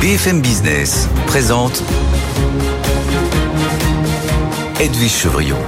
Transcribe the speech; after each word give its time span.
BFM 0.00 0.40
Business 0.40 1.10
présente 1.26 1.82
Edwige 4.80 5.12
Chevriot, 5.12 5.58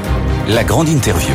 la 0.48 0.64
grande 0.64 0.88
interview. 0.88 1.34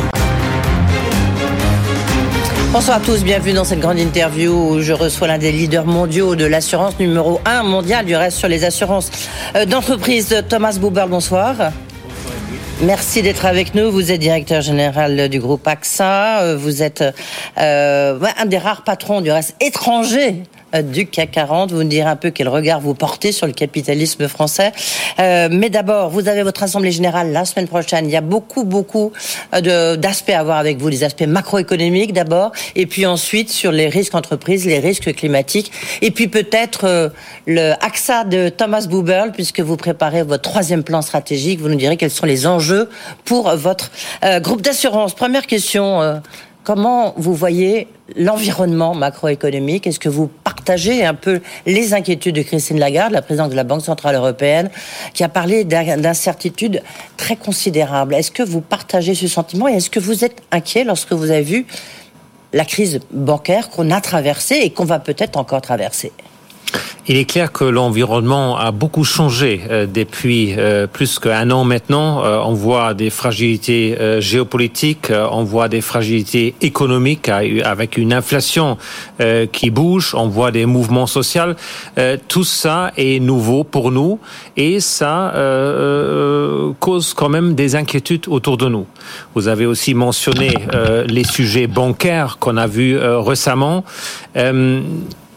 Bonsoir 2.72 2.96
à 2.96 3.00
tous, 3.00 3.22
bienvenue 3.22 3.52
dans 3.52 3.62
cette 3.62 3.78
grande 3.78 4.00
interview 4.00 4.52
où 4.52 4.80
je 4.80 4.92
reçois 4.92 5.28
l'un 5.28 5.38
des 5.38 5.52
leaders 5.52 5.86
mondiaux 5.86 6.34
de 6.34 6.44
l'assurance 6.44 6.98
numéro 6.98 7.40
1 7.44 7.62
mondial 7.62 8.04
du 8.04 8.16
reste 8.16 8.36
sur 8.36 8.48
les 8.48 8.64
assurances 8.64 9.12
euh, 9.54 9.64
d'entreprise, 9.64 10.34
Thomas 10.48 10.76
Buber. 10.80 11.04
Bonsoir. 11.08 11.54
Merci 12.82 13.22
d'être 13.22 13.46
avec 13.46 13.76
nous. 13.76 13.92
Vous 13.92 14.10
êtes 14.10 14.20
directeur 14.20 14.60
général 14.60 15.28
du 15.28 15.38
groupe 15.38 15.68
AXA. 15.68 16.40
Euh, 16.40 16.56
vous 16.56 16.82
êtes 16.82 17.04
euh, 17.58 18.18
un 18.36 18.46
des 18.46 18.58
rares 18.58 18.82
patrons 18.82 19.20
du 19.20 19.30
reste 19.30 19.54
étranger 19.60 20.42
du 20.82 21.06
CAC 21.06 21.30
40. 21.30 21.72
Vous 21.72 21.82
nous 21.82 21.88
direz 21.88 22.08
un 22.08 22.16
peu 22.16 22.30
quel 22.30 22.48
regard 22.48 22.80
vous 22.80 22.94
portez 22.94 23.32
sur 23.32 23.46
le 23.46 23.52
capitalisme 23.52 24.28
français. 24.28 24.72
Euh, 25.18 25.48
mais 25.50 25.70
d'abord, 25.70 26.10
vous 26.10 26.28
avez 26.28 26.42
votre 26.42 26.62
assemblée 26.62 26.92
générale 26.92 27.32
la 27.32 27.44
semaine 27.44 27.68
prochaine. 27.68 28.06
Il 28.06 28.12
y 28.12 28.16
a 28.16 28.20
beaucoup, 28.20 28.64
beaucoup 28.64 29.12
euh, 29.54 29.96
d'aspects 29.96 30.30
à 30.30 30.42
voir 30.42 30.58
avec 30.58 30.78
vous, 30.78 30.88
les 30.88 31.04
aspects 31.04 31.26
macroéconomiques 31.26 32.12
d'abord, 32.12 32.52
et 32.76 32.86
puis 32.86 33.06
ensuite 33.06 33.50
sur 33.50 33.72
les 33.72 33.88
risques 33.88 34.14
entreprises, 34.14 34.66
les 34.66 34.78
risques 34.78 35.14
climatiques, 35.14 35.72
et 36.02 36.10
puis 36.10 36.28
peut-être 36.28 37.12
le 37.46 37.72
AXA 37.80 38.24
de 38.24 38.48
Thomas 38.48 38.86
Buberl, 38.88 39.32
puisque 39.32 39.60
vous 39.60 39.76
préparez 39.76 40.22
votre 40.22 40.42
troisième 40.42 40.82
plan 40.82 41.02
stratégique. 41.02 41.60
Vous 41.60 41.68
nous 41.68 41.76
direz 41.76 41.96
quels 41.96 42.10
sont 42.10 42.26
les 42.26 42.46
enjeux 42.46 42.88
pour 43.24 43.54
votre 43.56 43.90
groupe 44.40 44.62
d'assurance. 44.62 45.14
Première 45.14 45.46
question. 45.46 46.20
Comment 46.68 47.14
vous 47.16 47.32
voyez 47.32 47.88
l'environnement 48.14 48.94
macroéconomique? 48.94 49.86
Est-ce 49.86 49.98
que 49.98 50.10
vous 50.10 50.28
partagez 50.44 51.02
un 51.02 51.14
peu 51.14 51.40
les 51.64 51.94
inquiétudes 51.94 52.34
de 52.34 52.42
Christine 52.42 52.78
Lagarde, 52.78 53.14
la 53.14 53.22
présidente 53.22 53.52
de 53.52 53.56
la 53.56 53.64
Banque 53.64 53.80
Centrale 53.80 54.16
Européenne, 54.16 54.68
qui 55.14 55.24
a 55.24 55.30
parlé 55.30 55.64
d'incertitudes 55.64 56.82
très 57.16 57.36
considérables 57.36 58.14
Est-ce 58.14 58.30
que 58.30 58.42
vous 58.42 58.60
partagez 58.60 59.14
ce 59.14 59.28
sentiment 59.28 59.66
et 59.66 59.76
est-ce 59.76 59.88
que 59.88 59.98
vous 59.98 60.26
êtes 60.26 60.42
inquiet 60.52 60.84
lorsque 60.84 61.14
vous 61.14 61.30
avez 61.30 61.40
vu 61.40 61.66
la 62.52 62.66
crise 62.66 63.00
bancaire 63.12 63.70
qu'on 63.70 63.90
a 63.90 64.02
traversée 64.02 64.56
et 64.56 64.68
qu'on 64.68 64.84
va 64.84 64.98
peut-être 64.98 65.38
encore 65.38 65.62
traverser? 65.62 66.12
Il 67.08 67.16
est 67.16 67.24
clair 67.24 67.52
que 67.52 67.64
l'environnement 67.64 68.58
a 68.58 68.70
beaucoup 68.70 69.04
changé 69.04 69.62
euh, 69.70 69.86
depuis 69.86 70.54
euh, 70.58 70.86
plus 70.86 71.18
qu'un 71.18 71.50
an 71.50 71.64
maintenant. 71.64 72.22
Euh, 72.22 72.38
on 72.44 72.52
voit 72.52 72.92
des 72.92 73.08
fragilités 73.08 73.96
géopolitiques, 74.20 75.10
on 75.10 75.42
voit 75.42 75.68
des 75.68 75.80
fragilités 75.80 76.54
économiques 76.60 77.28
avec 77.28 77.96
une 77.96 78.12
inflation 78.12 78.76
qui 79.52 79.70
bouge, 79.70 80.14
on 80.14 80.28
voit 80.28 80.50
des 80.50 80.66
mouvements 80.66 81.06
sociaux. 81.06 81.54
Tout 82.28 82.44
ça 82.44 82.92
est 82.96 83.20
nouveau 83.20 83.64
pour 83.64 83.90
nous 83.90 84.18
et 84.56 84.80
ça 84.80 85.32
cause 86.80 87.14
quand 87.14 87.28
même 87.28 87.54
des 87.54 87.76
inquiétudes 87.76 88.28
autour 88.28 88.56
de 88.56 88.68
nous. 88.68 88.86
Vous 89.34 89.48
avez 89.48 89.66
aussi 89.66 89.94
mentionné 89.94 90.54
les 91.06 91.24
sujets 91.24 91.66
bancaires 91.66 92.38
qu'on 92.38 92.56
a 92.56 92.66
vus 92.66 92.98
récemment 92.98 93.84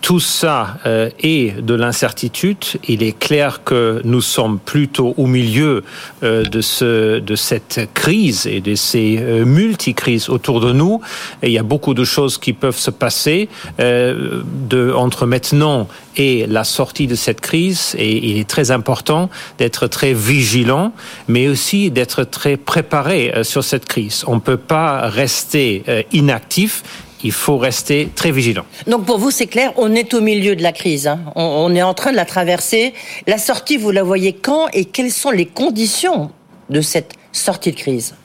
tout 0.01 0.19
ça 0.19 0.77
euh, 0.85 1.09
est 1.19 1.61
de 1.61 1.73
l'incertitude. 1.75 2.57
Il 2.87 3.03
est 3.03 3.17
clair 3.17 3.63
que 3.63 4.01
nous 4.03 4.21
sommes 4.21 4.59
plutôt 4.59 5.13
au 5.15 5.27
milieu 5.27 5.83
euh, 6.23 6.43
de, 6.43 6.61
ce, 6.61 7.19
de 7.19 7.35
cette 7.35 7.89
crise 7.93 8.47
et 8.47 8.61
de 8.61 8.75
ces 8.75 9.19
euh, 9.19 9.45
multi-crises 9.45 10.27
autour 10.29 10.59
de 10.59 10.73
nous. 10.73 11.01
Il 11.43 11.51
y 11.51 11.59
a 11.59 11.63
beaucoup 11.63 11.93
de 11.93 12.03
choses 12.03 12.39
qui 12.39 12.53
peuvent 12.53 12.77
se 12.77 12.91
passer 12.91 13.47
de, 13.77 14.93
entre 14.93 15.25
maintenant 15.25 15.87
et 16.17 16.45
la 16.47 16.63
sortie 16.63 17.07
de 17.07 17.15
cette 17.15 17.41
crise. 17.41 17.95
Et 17.97 18.29
il 18.29 18.37
est 18.37 18.49
très 18.49 18.71
important 18.71 19.29
d'être 19.57 19.87
très 19.87 20.13
vigilant, 20.13 20.93
mais 21.27 21.47
aussi 21.47 21.91
d'être 21.91 22.23
très 22.23 22.57
préparé 22.57 23.31
sur 23.43 23.63
cette 23.63 23.85
crise. 23.85 24.23
On 24.27 24.35
ne 24.35 24.39
peut 24.39 24.57
pas 24.57 25.09
rester 25.09 25.83
inactif 26.11 26.83
il 27.23 27.31
faut 27.31 27.57
rester 27.57 28.09
très 28.15 28.31
vigilant. 28.31 28.65
Donc 28.87 29.05
pour 29.05 29.17
vous, 29.17 29.31
c'est 29.31 29.47
clair, 29.47 29.73
on 29.77 29.93
est 29.93 30.13
au 30.13 30.21
milieu 30.21 30.55
de 30.55 30.63
la 30.63 30.71
crise. 30.71 31.07
Hein. 31.07 31.19
On, 31.35 31.73
est 31.75 31.81
en 31.81 31.93
train 31.93 32.11
de 32.11 32.15
la 32.15 32.25
traverser. 32.25 32.93
La 33.27 33.37
sortie, 33.37 33.77
vous 33.77 33.91
la 33.91 34.03
voyez 34.03 34.33
quand 34.33 34.67
et 34.73 34.85
quelles 34.85 35.11
sont 35.11 35.31
les 35.31 35.45
conditions 35.45 36.31
de 36.69 36.81
cette 36.81 37.13
sortie 37.31 37.71
de 37.71 37.77
crise? 37.77 38.15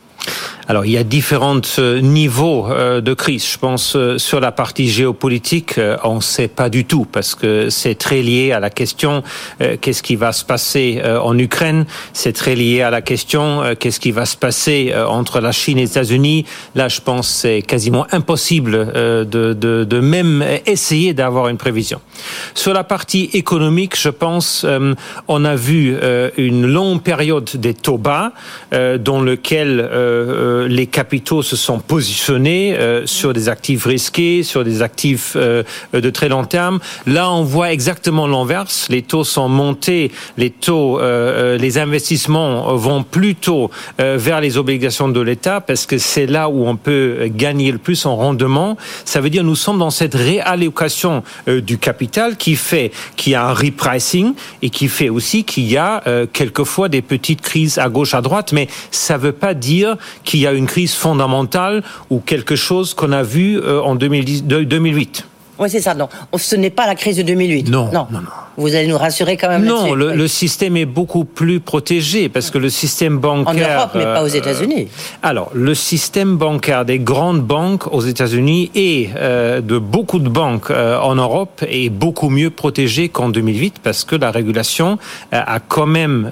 Alors, 0.69 0.84
il 0.84 0.91
y 0.91 0.97
a 0.97 1.04
différents 1.04 1.60
euh, 1.78 2.00
niveaux 2.00 2.66
euh, 2.69 3.00
de 3.00 3.15
crise. 3.15 3.49
Je 3.49 3.56
pense 3.56 3.94
euh, 3.94 4.19
sur 4.19 4.41
la 4.41 4.50
partie 4.50 4.88
géopolitique, 4.88 5.78
on 6.03 6.16
ne 6.16 6.21
sait 6.21 6.49
pas 6.49 6.69
du 6.69 6.84
tout 6.84 7.06
parce 7.10 7.37
que 7.37 7.71
c'est 7.71 7.94
très 7.94 8.21
lié 8.22 8.50
à 8.53 8.60
la 8.60 8.71
question 8.71 9.22
qu'est-ce 9.81 10.03
qui 10.03 10.16
va 10.16 10.32
se 10.32 10.44
passer 10.44 11.03
en 11.22 11.38
Ukraine. 11.38 11.87
C'est 12.12 12.32
très 12.32 12.54
lié 12.54 12.82
à 12.82 12.91
la 12.91 13.03
question 13.03 13.62
qu'est-ce 13.78 14.00
qui 14.00 14.10
va 14.10 14.27
se 14.27 14.37
passer 14.37 14.93
entre 15.09 15.41
la 15.41 15.53
Chine 15.53 15.78
et 15.78 15.82
les 15.82 15.91
États-Unis. 15.91 16.44
Là, 16.75 16.88
je 16.88 17.00
pense 17.00 17.28
c'est 17.28 17.62
quasiment 17.62 18.06
impossible 18.12 18.93
de, 18.93 19.53
de, 19.53 19.84
de 19.84 20.00
même 20.00 20.44
essayer 20.66 21.15
d'avoir 21.15 21.48
une 21.48 21.59
prévision. 21.59 22.00
Sur 22.54 22.72
la 22.72 22.84
partie 22.84 23.31
économique, 23.33 23.98
je 23.98 24.10
pense 24.10 24.66
on 25.28 25.44
a 25.44 25.56
vu 25.56 25.97
une 26.37 26.66
longue 26.66 27.03
période 27.03 27.50
des 27.54 27.75
taux 27.75 27.98
bas 27.98 28.33
dans 28.72 29.21
lequel 29.21 29.88
les 30.65 30.87
capitaux 30.87 31.43
se 31.43 31.56
sont 31.56 31.78
positionnés 31.78 32.77
euh, 32.77 33.06
sur 33.06 33.33
des 33.33 33.49
actifs 33.49 33.84
risqués, 33.84 34.43
sur 34.43 34.65
des 34.65 34.83
actifs 34.83 35.33
euh, 35.37 35.62
de 35.93 36.11
très 36.11 36.28
long 36.28 36.44
terme. 36.44 36.78
Là, 37.06 37.31
on 37.31 37.43
voit 37.43 37.72
exactement 37.72 38.27
l'inverse. 38.27 38.87
Les 38.91 39.03
taux 39.03 39.25
sont 39.25 39.49
montés, 39.49 40.11
les 40.37 40.50
taux, 40.50 41.00
euh, 41.00 41.59
les 41.59 41.78
investissements 41.78 42.75
vont 42.77 43.03
plutôt 43.03 43.71
vers 43.99 44.41
les 44.41 44.59
obligations 44.59 45.09
de 45.09 45.21
l'État 45.21 45.61
parce 45.61 45.87
que 45.87 45.99
c'est 45.99 46.27
là 46.27 46.49
où 46.49 46.66
on 46.66 46.77
peut 46.77 47.28
gagner 47.28 47.72
le 47.72 47.78
plus 47.78 48.06
en 48.06 48.16
rendement. 48.16 48.77
Ça 49.05 49.21
veut 49.21 49.31
dire 49.31 49.45
nous 49.45 49.55
sommes 49.55 49.78
dans 49.78 49.91
cette 49.91 50.15
réallocation 50.15 51.22
du 51.47 51.78
capital 51.78 52.37
qui 52.37 52.56
fait 52.56 52.93
qu'il 53.16 53.33
y 53.33 53.34
a 53.34 53.47
un 53.47 53.55
repricing 53.55 54.34
et 54.62 54.71
qui 54.71 54.89
fait 54.89 55.09
aussi 55.09 55.45
qu'il 55.45 55.71
y 55.71 55.77
a 55.77 56.03
quelquefois 56.33 56.89
des 56.89 57.03
petites 57.03 57.41
crises 57.41 57.78
à 57.78 57.89
gauche 57.89 58.15
à 58.15 58.21
droite, 58.21 58.53
mais 58.53 58.69
ça 58.91 59.16
ne 59.16 59.22
veut 59.22 59.33
pas 59.33 59.55
dire 59.55 59.97
qu'il 60.25 60.41
y 60.41 60.46
y 60.47 60.55
a 60.55 60.55
une 60.55 60.67
crise 60.67 60.95
fondamentale 60.95 61.83
ou 62.11 62.21
quelque 62.21 62.57
chose 62.57 62.95
qu'on 62.95 63.12
a 63.12 63.23
vu 63.23 63.59
euh, 63.59 63.81
en 63.81 63.95
2008. 63.95 65.27
Oui, 65.59 65.71
c'est 65.71 65.81
ça. 65.81 65.94
Non, 65.94 66.09
ce 66.37 66.56
n'est 66.56 66.71
pas 66.71 66.87
la 66.87 66.94
crise 66.94 67.17
de 67.17 67.22
2008. 67.22 67.71
Non, 67.71 67.89
non, 67.93 68.06
non. 68.11 68.21
Vous 68.59 68.75
allez 68.75 68.87
nous 68.87 68.97
rassurer 68.97 69.37
quand 69.37 69.49
même. 69.49 69.65
Non, 69.65 69.94
le, 69.94 70.15
le, 70.15 70.28
système 70.28 70.77
est 70.77 70.87
beaucoup 70.87 71.25
plus 71.25 71.61
protégé 71.61 72.28
parce 72.31 72.50
que 72.50 72.56
le 72.59 72.71
système 72.71 73.19
bancaire. 73.19 73.55
En 73.55 73.75
Europe, 73.75 73.91
mais 73.95 74.05
pas 74.05 74.22
aux 74.22 74.34
euh, 74.34 74.39
États-Unis. 74.39 74.89
alors, 75.22 75.50
le 75.55 75.75
système 75.75 76.37
bancaire 76.37 76.84
des 76.84 76.99
grandes 76.99 77.43
banques 77.43 77.93
aux 77.93 78.00
États-Unis 78.00 78.71
et 78.75 79.11
euh, 79.16 79.61
de 79.61 79.78
beaucoup 79.78 80.19
de 80.19 80.28
banques 80.28 80.71
euh, 80.71 80.99
en 80.99 81.16
Europe 81.16 81.62
est 81.69 81.91
beaucoup 81.91 82.31
mieux 82.31 82.50
protégé 82.50 83.11
qu'en 83.11 83.28
2008 83.28 83.77
parce 83.83 84.05
que 84.05 84.16
la 84.16 84.31
régulation 84.31 84.99
a 85.33 85.61
quand 85.61 85.87
même 85.87 86.31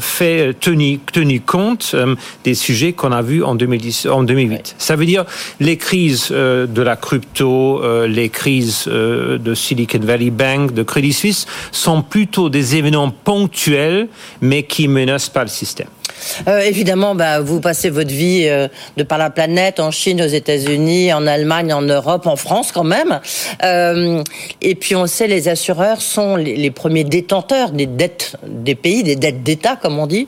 fait 0.00 0.54
tenu, 0.60 0.98
tenu 1.12 1.40
compte 1.40 1.94
des 2.44 2.54
sujets 2.54 2.92
qu'on 2.92 3.12
a 3.12 3.22
vus 3.22 3.42
en 3.42 3.54
2010, 3.54 4.06
en 4.06 4.22
2008. 4.22 4.76
Ça 4.78 4.96
veut 4.96 5.06
dire 5.06 5.24
les 5.60 5.76
crises 5.76 6.30
de 6.30 6.82
la 6.82 6.96
crypto, 6.96 7.82
les 8.16 8.28
crises 8.28 8.86
de 8.86 9.54
Silicon 9.54 10.00
Valley 10.00 10.30
Bank, 10.30 10.72
de 10.72 10.82
Credit 10.82 11.12
Suisse 11.12 11.46
sont 11.70 12.02
plutôt 12.02 12.48
des 12.48 12.74
événements 12.74 13.10
ponctuels, 13.10 14.08
mais 14.40 14.64
qui 14.64 14.88
menacent 14.88 15.28
pas 15.28 15.42
le 15.42 15.48
système. 15.48 15.88
Euh, 16.48 16.60
évidemment, 16.60 17.14
bah, 17.14 17.40
vous 17.40 17.60
passez 17.60 17.90
votre 17.90 18.10
vie 18.10 18.46
euh, 18.46 18.68
de 18.96 19.02
par 19.02 19.18
la 19.18 19.30
planète, 19.30 19.80
en 19.80 19.90
Chine, 19.90 20.20
aux 20.22 20.26
États-Unis, 20.26 21.12
en 21.12 21.26
Allemagne, 21.26 21.72
en 21.72 21.82
Europe, 21.82 22.26
en 22.26 22.36
France 22.36 22.72
quand 22.72 22.84
même. 22.84 23.20
Euh, 23.62 24.22
et 24.62 24.74
puis 24.74 24.94
on 24.96 25.06
sait, 25.06 25.26
les 25.26 25.48
assureurs 25.48 26.00
sont 26.00 26.36
les, 26.36 26.70
premiers 26.70 27.04
détenteurs 27.04 27.70
des 27.70 27.86
dettes 27.86 28.36
des 28.46 28.74
pays, 28.74 29.02
des 29.02 29.16
dettes 29.16 29.42
d'État, 29.42 29.76
comme 29.76 29.98
on 29.98 30.06
dit. 30.06 30.26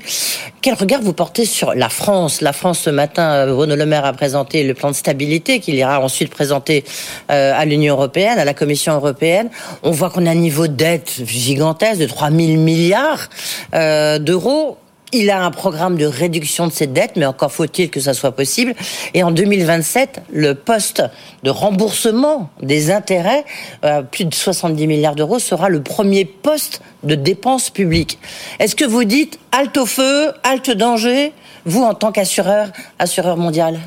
Quel 0.61 0.75
regard 0.75 1.03
vous 1.03 1.13
portez 1.13 1.45
sur 1.45 1.75
la 1.75 1.89
France? 1.89 2.41
La 2.41 2.53
France, 2.53 2.81
ce 2.81 2.91
matin, 2.91 3.47
Bruno 3.47 3.77
Le 3.77 3.87
Maire 3.87 4.05
a 4.05 4.13
présenté 4.13 4.65
le 4.65 4.75
plan 4.75 4.91
de 4.91 4.97
stabilité 4.97 5.61
qu'il 5.61 5.75
ira 5.77 6.01
ensuite 6.01 6.31
présenter 6.31 6.85
à 7.29 7.65
l'Union 7.65 7.95
européenne, 7.95 8.39
à 8.39 8.45
la 8.45 8.55
Commission 8.55 8.95
européenne. 8.95 9.51
On 9.83 9.91
voit 9.91 10.11
qu'on 10.11 10.27
a 10.27 10.31
un 10.31 10.35
niveau 10.35 10.67
de 10.67 10.73
dette 10.73 11.23
gigantesque 11.25 12.01
de 12.01 12.07
3 12.07 12.31
000 12.31 12.41
milliards 12.59 13.29
d'euros 13.73 14.79
il 15.13 15.31
a 15.31 15.45
un 15.45 15.51
programme 15.51 15.97
de 15.97 16.07
réduction 16.07 16.67
de 16.67 16.73
ses 16.73 16.87
dettes, 16.87 17.13
mais 17.17 17.27
encore 17.27 17.53
faut-il 17.53 17.91
que 17.91 18.01
ça 18.01 18.15
soit 18.15 18.33
possible. 18.33 18.75
Et 19.15 19.23
en 19.23 19.31
2027, 19.31 20.23
le 20.33 20.55
poste 20.55 21.03
de 21.43 21.51
remboursement 21.51 22.51
des 22.63 22.91
intérêts, 22.91 23.45
euh, 23.85 24.03
plus 24.03 24.25
de 24.25 24.35
70 24.35 24.87
milliards 24.87 25.15
d'euros, 25.15 25.39
sera 25.39 25.69
le 25.69 25.83
premier 25.83 26.25
poste 26.25 26.83
de 27.03 27.15
dépenses 27.15 27.71
publiques. 27.71 28.19
Est-ce 28.59 28.77
que 28.77 28.85
vous 28.85 29.05
dites 29.05 29.39
halte 29.53 29.77
au 29.77 29.87
feu, 29.87 30.33
halte 30.43 30.71
danger, 30.71 31.33
vous 31.65 31.83
en 31.83 31.95
tant 31.95 32.13
qu'assureur, 32.13 32.69
assureur 32.99 33.37
mondial? 33.37 33.79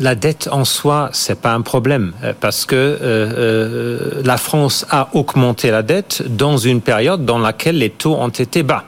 La 0.00 0.14
dette 0.14 0.48
en 0.52 0.66
soi, 0.66 1.08
c'est 1.12 1.40
pas 1.40 1.54
un 1.54 1.62
problème 1.62 2.12
parce 2.40 2.66
que 2.66 4.20
la 4.22 4.36
France 4.36 4.84
a 4.90 5.08
augmenté 5.14 5.70
la 5.70 5.82
dette 5.82 6.22
dans 6.28 6.58
une 6.58 6.82
période 6.82 7.24
dans 7.24 7.38
laquelle 7.38 7.78
les 7.78 7.88
taux 7.88 8.16
ont 8.16 8.28
été 8.28 8.62
bas. 8.62 8.84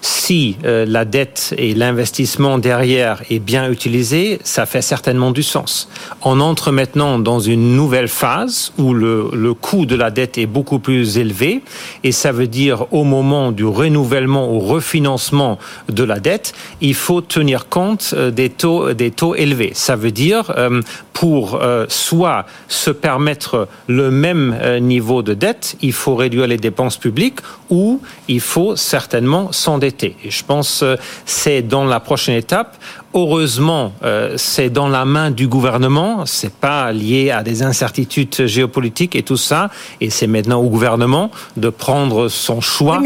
Si 0.00 0.56
euh, 0.64 0.84
la 0.86 1.04
dette 1.04 1.54
et 1.56 1.74
l'investissement 1.74 2.58
derrière 2.58 3.22
est 3.30 3.38
bien 3.38 3.70
utilisé, 3.70 4.38
ça 4.44 4.66
fait 4.66 4.82
certainement 4.82 5.30
du 5.30 5.42
sens. 5.42 5.88
On 6.22 6.40
entre 6.40 6.72
maintenant 6.72 7.18
dans 7.18 7.40
une 7.40 7.76
nouvelle 7.76 8.08
phase 8.08 8.72
où 8.78 8.92
le, 8.92 9.30
le 9.32 9.54
coût 9.54 9.86
de 9.86 9.96
la 9.96 10.10
dette 10.10 10.38
est 10.38 10.46
beaucoup 10.46 10.78
plus 10.78 11.18
élevé 11.18 11.62
et 12.04 12.12
ça 12.12 12.32
veut 12.32 12.48
dire 12.48 12.86
au 12.92 13.04
moment 13.04 13.52
du 13.52 13.64
renouvellement 13.64 14.52
ou 14.52 14.60
refinancement 14.60 15.58
de 15.88 16.04
la 16.04 16.20
dette, 16.20 16.54
il 16.80 16.94
faut 16.94 17.20
tenir 17.20 17.68
compte 17.68 18.14
euh, 18.14 18.30
des 18.30 18.50
taux, 18.50 18.92
des 18.94 19.10
taux 19.10 19.34
élevés. 19.34 19.72
Ça 19.74 19.96
veut 19.96 20.10
dire 20.10 20.52
euh, 20.56 20.80
pour 21.18 21.58
soit 21.88 22.44
se 22.68 22.90
permettre 22.90 23.68
le 23.88 24.10
même 24.10 24.54
niveau 24.80 25.22
de 25.22 25.32
dette, 25.32 25.76
il 25.80 25.94
faut 25.94 26.14
réduire 26.14 26.46
les 26.46 26.58
dépenses 26.58 26.98
publiques 26.98 27.40
ou 27.70 28.00
il 28.28 28.40
faut 28.40 28.76
certainement 28.76 29.52
s'endetter. 29.52 30.16
Et 30.24 30.30
je 30.30 30.44
pense 30.44 30.82
euh, 30.82 30.96
c'est 31.24 31.62
dans 31.62 31.84
la 31.84 32.00
prochaine 32.00 32.36
étape. 32.36 32.76
Heureusement, 33.14 33.92
euh, 34.02 34.34
c'est 34.36 34.68
dans 34.68 34.88
la 34.88 35.04
main 35.04 35.30
du 35.30 35.48
gouvernement. 35.48 36.26
C'est 36.26 36.52
pas 36.52 36.92
lié 36.92 37.30
à 37.30 37.42
des 37.42 37.62
incertitudes 37.62 38.46
géopolitiques 38.46 39.16
et 39.16 39.22
tout 39.22 39.36
ça. 39.36 39.70
Et 40.00 40.10
c'est 40.10 40.26
maintenant 40.26 40.60
au 40.60 40.68
gouvernement 40.68 41.30
de 41.56 41.70
prendre 41.70 42.28
son 42.28 42.60
choix. 42.60 43.00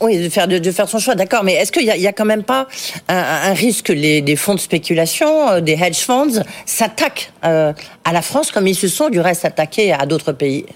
De 0.00 0.28
faire, 0.28 0.48
de, 0.48 0.70
faire 0.70 0.88
son 0.88 0.98
choix, 0.98 1.14
d'accord. 1.14 1.44
Mais 1.44 1.54
est-ce 1.54 1.72
qu'il 1.72 1.82
y, 1.82 1.86
y, 2.00 2.06
a 2.06 2.12
quand 2.12 2.24
même 2.24 2.44
pas 2.44 2.66
un, 3.08 3.52
risque 3.52 3.86
que 3.86 3.92
les, 3.92 4.20
des 4.22 4.36
fonds 4.36 4.54
de 4.54 4.60
spéculation, 4.60 5.50
euh, 5.50 5.60
des 5.60 5.72
hedge 5.72 5.98
funds, 5.98 6.42
s'attaquent 6.64 7.32
à 7.42 8.12
la 8.12 8.22
France 8.22 8.50
comme 8.50 8.66
ils 8.66 8.74
se 8.74 8.88
sont 8.88 9.08
du 9.08 9.20
reste 9.20 9.44
attaqués 9.44 9.92
à 9.92 10.06
d'autres 10.06 10.32
pays? 10.32 10.66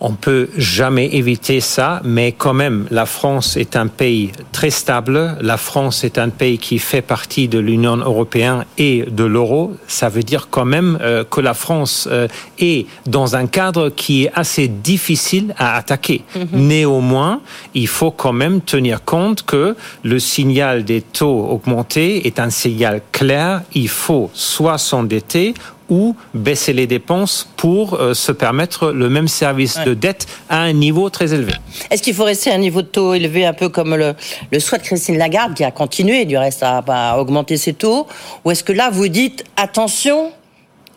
On 0.00 0.12
peut 0.12 0.48
jamais 0.56 1.14
éviter 1.14 1.60
ça, 1.60 2.00
mais 2.04 2.32
quand 2.32 2.54
même, 2.54 2.86
la 2.90 3.04
France 3.04 3.56
est 3.56 3.76
un 3.76 3.86
pays 3.86 4.32
très 4.50 4.70
stable. 4.70 5.36
La 5.42 5.58
France 5.58 6.04
est 6.04 6.16
un 6.16 6.30
pays 6.30 6.58
qui 6.58 6.78
fait 6.78 7.02
partie 7.02 7.48
de 7.48 7.58
l'Union 7.58 7.98
européenne 7.98 8.64
et 8.78 9.04
de 9.10 9.24
l'euro. 9.24 9.74
Ça 9.86 10.08
veut 10.08 10.22
dire 10.22 10.48
quand 10.50 10.64
même 10.64 10.98
euh, 11.02 11.24
que 11.24 11.42
la 11.42 11.52
France 11.52 12.08
euh, 12.10 12.28
est 12.58 12.86
dans 13.06 13.36
un 13.36 13.46
cadre 13.46 13.90
qui 13.90 14.24
est 14.24 14.32
assez 14.34 14.68
difficile 14.68 15.54
à 15.58 15.76
attaquer. 15.76 16.22
Mhm. 16.34 16.48
Néanmoins, 16.52 17.40
il 17.74 17.86
faut 17.86 18.10
quand 18.10 18.32
même 18.32 18.62
tenir 18.62 19.04
compte 19.04 19.42
que 19.44 19.76
le 20.02 20.18
signal 20.18 20.84
des 20.84 21.02
taux 21.02 21.46
augmentés 21.50 22.26
est 22.26 22.40
un 22.40 22.50
signal 22.50 23.02
clair. 23.12 23.62
Il 23.74 23.88
faut 23.88 24.30
soit 24.32 24.78
s'endetter 24.78 25.54
ou 25.90 26.16
baisser 26.32 26.72
les 26.72 26.86
dépenses 26.86 27.48
pour 27.56 27.94
euh, 27.94 28.14
se 28.14 28.32
permettre 28.32 28.90
le 28.92 29.10
même 29.10 29.28
service 29.28 29.78
de 29.84 29.92
dette 29.92 30.26
à 30.48 30.60
un 30.60 30.72
niveau 30.72 31.10
très 31.10 31.34
élevé. 31.34 31.52
Est-ce 31.90 32.02
qu'il 32.02 32.14
faut 32.14 32.24
rester 32.24 32.50
à 32.50 32.54
un 32.54 32.58
niveau 32.58 32.80
de 32.82 32.86
taux 32.86 33.12
élevé, 33.12 33.44
un 33.44 33.52
peu 33.52 33.68
comme 33.68 33.94
le, 33.94 34.14
le 34.50 34.60
souhait 34.60 34.78
de 34.78 34.84
Christine 34.84 35.18
Lagarde, 35.18 35.54
qui 35.54 35.64
a 35.64 35.70
continué 35.70 36.24
du 36.24 36.38
reste 36.38 36.62
à, 36.62 36.78
à 36.86 37.18
augmenter 37.18 37.56
ses 37.56 37.74
taux, 37.74 38.06
ou 38.44 38.50
est-ce 38.50 38.64
que 38.64 38.72
là 38.72 38.88
vous 38.90 39.08
dites 39.08 39.44
attention, 39.56 40.32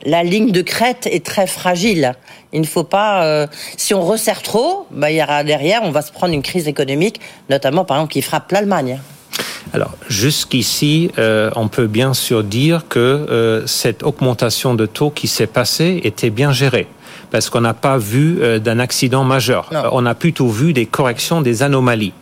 la 0.06 0.24
ligne 0.24 0.52
de 0.52 0.62
crête 0.62 1.08
est 1.08 1.26
très 1.26 1.48
fragile. 1.48 2.14
Il 2.52 2.62
ne 2.62 2.66
faut 2.66 2.84
pas, 2.84 3.26
euh, 3.26 3.48
si 3.78 3.94
on 3.94 4.02
resserre 4.02 4.42
trop, 4.42 4.86
bah, 4.92 5.12
il 5.12 5.18
y 5.18 5.24
aura 5.24 5.44
derrière, 5.44 5.82
on 5.84 5.92
va 5.92 6.02
se 6.02 6.12
prendre 6.12 6.34
une 6.34 6.42
crise 6.42 6.68
économique, 6.68 7.20
notamment 7.50 7.86
par 7.86 7.98
exemple 7.98 8.14
qui 8.14 8.22
frappe 8.22 8.52
l'Allemagne. 8.52 9.00
Alors 9.74 9.96
jusqu'ici, 10.08 11.10
euh, 11.18 11.50
on 11.56 11.68
peut 11.68 11.88
bien 11.88 12.14
sûr 12.14 12.44
dire 12.44 12.88
que 12.88 13.00
euh, 13.00 13.66
cette 13.66 14.04
augmentation 14.04 14.76
de 14.76 14.86
taux 14.86 15.10
qui 15.10 15.28
s'est 15.28 15.48
passée 15.48 16.02
était 16.04 16.30
bien 16.30 16.52
gérée 16.52 16.88
parce 17.32 17.50
qu'on 17.50 17.62
n'a 17.62 17.74
pas 17.74 17.98
vu 17.98 18.38
euh, 18.42 18.60
d'un 18.60 18.78
accident 18.78 19.24
majeur. 19.24 19.72
On 19.92 20.06
a 20.06 20.14
plutôt 20.14 20.48
vu 20.50 20.74
des 20.74 20.86
corrections 20.86 21.42
des 21.42 21.64
anomalies 21.64 22.14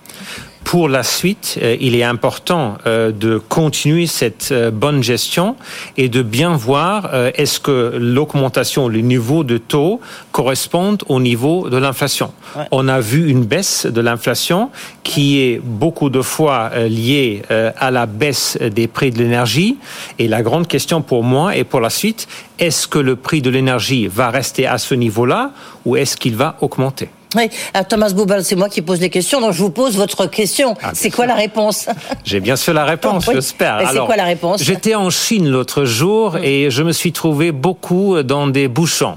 pour 0.71 0.88
la 0.88 1.03
suite, 1.03 1.59
euh, 1.62 1.75
il 1.81 1.97
est 1.97 2.03
important 2.03 2.77
euh, 2.85 3.12
de 3.12 3.38
continuer 3.38 4.07
cette 4.07 4.53
euh, 4.53 4.71
bonne 4.71 5.03
gestion 5.03 5.57
et 5.97 6.07
de 6.07 6.21
bien 6.21 6.56
voir 6.56 7.13
est-ce 7.35 7.59
que 7.59 7.97
l'augmentation, 8.00 8.88
le 8.88 9.01
niveau 9.01 9.44
de 9.44 9.57
taux 9.57 10.00
correspondent 10.31 11.03
au 11.09 11.19
niveau 11.19 11.68
de 11.69 11.75
l'inflation. 11.75 12.31
On 12.71 12.88
a 12.88 13.01
vu 13.01 13.29
une 13.29 13.44
baisse 13.44 13.85
de 13.85 14.00
l'inflation 14.00 14.69
qui 15.03 15.41
est 15.41 15.59
beaucoup 15.62 16.09
de 16.09 16.21
fois 16.21 16.71
liée 16.88 17.41
à 17.50 17.91
la 17.91 18.06
baisse 18.06 18.57
des 18.57 18.88
prix 18.88 19.12
de 19.12 19.18
l'énergie. 19.18 19.77
Et 20.19 20.29
la 20.29 20.41
grande 20.41 20.68
question 20.68 21.01
pour 21.01 21.23
moi 21.23 21.56
et 21.57 21.65
pour 21.65 21.81
la 21.81 21.89
suite, 21.89 22.29
est-ce 22.59 22.88
que 22.88 23.00
le 23.00 23.18
prix 23.18 23.41
de 23.41 23.50
l'énergie 23.50 24.07
va 24.07 24.29
rester 24.29 24.68
à 24.68 24.77
ce 24.77 24.95
niveau-là 24.95 25.51
ou 25.85 25.97
est-ce 25.97 26.15
qu'il 26.15 26.35
va 26.38 26.56
augmenter? 26.62 27.09
Oui, 27.36 27.50
euh, 27.75 27.81
Thomas 27.88 28.12
Boubal, 28.12 28.44
c'est 28.44 28.56
moi 28.56 28.69
qui 28.69 28.81
pose 28.81 29.00
les 29.00 29.10
questions, 29.10 29.39
donc 29.42 29.54
je 29.54 29.62
vous 29.62 29.69
pose 29.69 29.95
votre 29.95 30.25
question. 30.25 30.75
Ah, 30.81 30.92
c'est 30.94 31.10
quoi 31.10 31.25
la 31.25 31.36
réponse? 31.36 31.88
J'ai 32.24 32.39
bien 32.39 32.56
sûr 32.56 32.74
la 32.74 32.86
réponse, 32.86 33.25
j'espère. 33.31 33.89
C'est 33.92 34.00
quoi 34.00 34.16
la 34.16 34.25
réponse? 34.25 34.63
J'étais 34.63 34.95
en 34.95 35.10
Chine 35.10 35.48
l'autre 35.50 35.86
jour 35.86 36.38
et 36.38 36.69
je 36.69 36.83
me 36.83 36.92
suis 36.92 37.12
trouvé 37.12 37.51
beaucoup 37.51 38.22
dans 38.24 38.48
des 38.48 38.68
bouchons. 38.68 39.16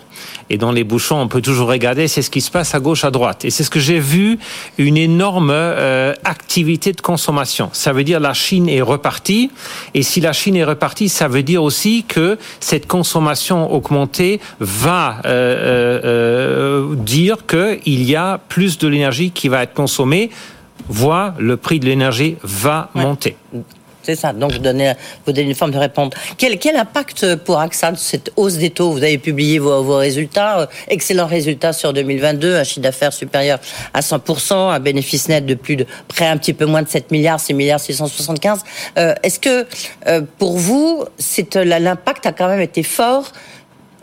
Et 0.51 0.59
dans 0.59 0.73
les 0.73 0.85
bouchons, 0.85 1.21
on 1.21 1.29
peut 1.29 1.41
toujours 1.41 1.69
regarder, 1.69 2.09
c'est 2.09 2.23
ce 2.23 2.31
qui 2.31 2.41
se 2.41 2.51
passe 2.51 2.75
à 2.75 2.81
gauche, 2.81 3.05
à 3.05 3.11
droite. 3.11 3.45
Et 3.45 3.51
c'est 3.51 3.65
ce 3.65 3.71
que 3.71 3.81
j'ai 3.81 3.99
vu, 3.99 4.39
une 4.79 4.97
énorme 4.97 5.51
euh, 5.51 6.15
activité 6.25 6.93
de 6.93 7.01
consommation. 7.01 7.71
Ça 7.73 7.93
veut 7.93 8.05
dire 8.05 8.21
la 8.21 8.35
Chine 8.35 8.69
est 8.69 8.83
repartie. 8.83 9.51
Et 9.95 10.03
si 10.03 10.21
la 10.21 10.33
Chine 10.33 10.57
est 10.57 10.65
repartie, 10.65 11.09
ça 11.09 11.29
veut 11.29 11.43
dire 11.43 11.63
aussi 11.63 12.05
que 12.07 12.39
cette 12.61 12.87
consommation 12.87 13.73
augmentée 13.73 14.41
va 14.61 15.17
euh, 15.25 15.29
euh, 15.29 16.01
euh 16.05 16.95
dire 16.95 17.47
qu'il 17.47 18.03
y 18.03 18.17
a 18.17 18.39
plus 18.49 18.79
de 18.79 18.89
l'énergie 18.89 19.31
qui 19.31 19.49
va 19.49 19.63
être 19.63 19.75
consommée, 19.75 20.31
voire 20.89 21.35
le 21.39 21.57
prix 21.57 21.81
de 21.81 21.87
l'énergie 21.87 22.37
va 22.43 22.91
monter. 22.95 23.37
C'est 24.05 24.17
ça. 24.17 24.35
Donc, 24.35 24.53
vous 24.53 24.59
donnez, 24.59 24.93
vous 25.25 25.33
donnez 25.33 25.49
une 25.49 25.55
forme 25.55 25.71
de 25.71 25.79
réponse. 25.79 26.13
Quel, 26.37 26.59
quel 26.59 26.77
impact 26.77 27.37
pour 27.37 27.59
AXA 27.59 27.93
cette 27.97 28.31
hausse 28.37 28.59
des 28.59 28.69
taux? 28.69 28.93
Vous 28.93 29.03
avez 29.03 29.17
publié 29.17 29.59
vos, 29.59 29.83
vos 29.83 29.97
résultats, 29.97 30.61
euh, 30.61 30.67
excellents 30.89 31.27
résultats 31.27 31.73
sur 31.73 31.95
2022, 31.95 32.57
un 32.57 32.65
chiffre 32.65 32.81
d'affaires 32.81 33.15
supérieur 33.15 33.59
à 33.95 34.01
100%, 34.01 34.73
un 34.73 34.79
bénéfice 34.79 35.29
net 35.29 35.47
de 35.47 35.55
plus 35.55 35.77
de 35.77 35.87
près 36.07 36.27
un 36.27 36.37
petit 36.37 36.53
peu 36.53 36.67
moins 36.67 36.83
de 36.83 36.89
7 36.89 37.11
milliards, 37.11 37.41
6 37.41 37.55
milliards 37.55 37.81
675. 37.81 38.61
Euh, 38.99 39.15
Est-ce 39.23 39.41
que 39.41 39.67
euh, 40.07 40.21
pour 40.39 40.59
vous, 40.59 41.05
l'impact 41.55 42.27
a 42.27 42.33
quand 42.33 42.49
même 42.49 42.61
été 42.61 42.83
fort 42.83 43.33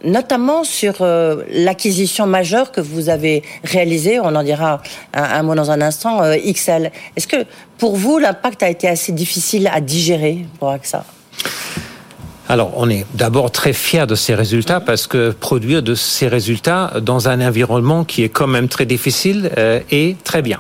notamment 0.04 0.64
sur 0.64 1.02
euh, 1.02 1.44
l'acquisition 1.52 2.26
majeure 2.28 2.72
que 2.72 2.82
vous 2.82 3.10
avez 3.10 3.44
réalisée, 3.64 4.20
on 4.20 4.36
en 4.36 4.44
dira 4.44 4.82
un, 5.14 5.44
mot 5.44 5.56
dans 5.56 5.72
un 5.72 5.82
instant, 5.82 6.24
euh, 6.24 6.36
XL. 6.38 6.92
Est-ce 7.16 7.28
que 7.28 7.46
pour 7.78 7.96
vous, 7.96 8.20
l'impact 8.20 8.64
a 8.64 8.70
été 8.70 8.88
assez 8.88 9.12
difficile 9.12 9.70
à 9.74 9.82
digérer 9.82 10.46
pour 10.60 10.70
AXA 10.70 11.04
alors, 12.50 12.74
on 12.76 12.90
est 12.90 13.06
d'abord 13.14 13.50
très 13.50 13.72
fiers 13.72 14.06
de 14.06 14.16
ces 14.16 14.36
résultats 14.36 14.82
parce 14.82 15.08
que 15.08 15.32
produire 15.32 15.82
de 15.82 15.96
ces 15.96 16.28
résultats 16.28 16.96
dans 17.02 17.30
un 17.30 17.40
environnement 17.40 18.04
qui 18.04 18.24
est 18.24 18.30
quand 18.30 18.48
même 18.48 18.68
très 18.68 18.86
difficile 18.86 19.52
euh, 19.58 19.80
est 19.90 20.22
très 20.26 20.42
bien. 20.42 20.60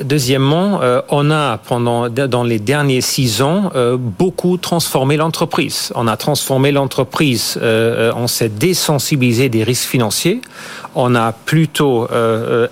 Deuxièmement, 0.00 0.80
euh, 0.80 1.00
on 1.08 1.30
a 1.30 1.58
pendant 1.58 2.08
dans 2.08 2.44
les 2.44 2.60
derniers 2.60 3.00
six 3.00 3.42
ans 3.42 3.70
euh, 3.74 3.96
beaucoup 3.96 4.56
transformé 4.56 5.16
l'entreprise. 5.16 5.92
On 5.96 6.06
a 6.06 6.16
transformé 6.16 6.70
l'entreprise. 6.70 7.58
Euh, 7.60 8.12
on 8.14 8.28
s'est 8.28 8.48
désensibilisé 8.48 9.48
des 9.48 9.64
risques 9.64 9.88
financiers. 9.88 10.40
On 10.94 11.14
a 11.14 11.32
plutôt 11.32 12.08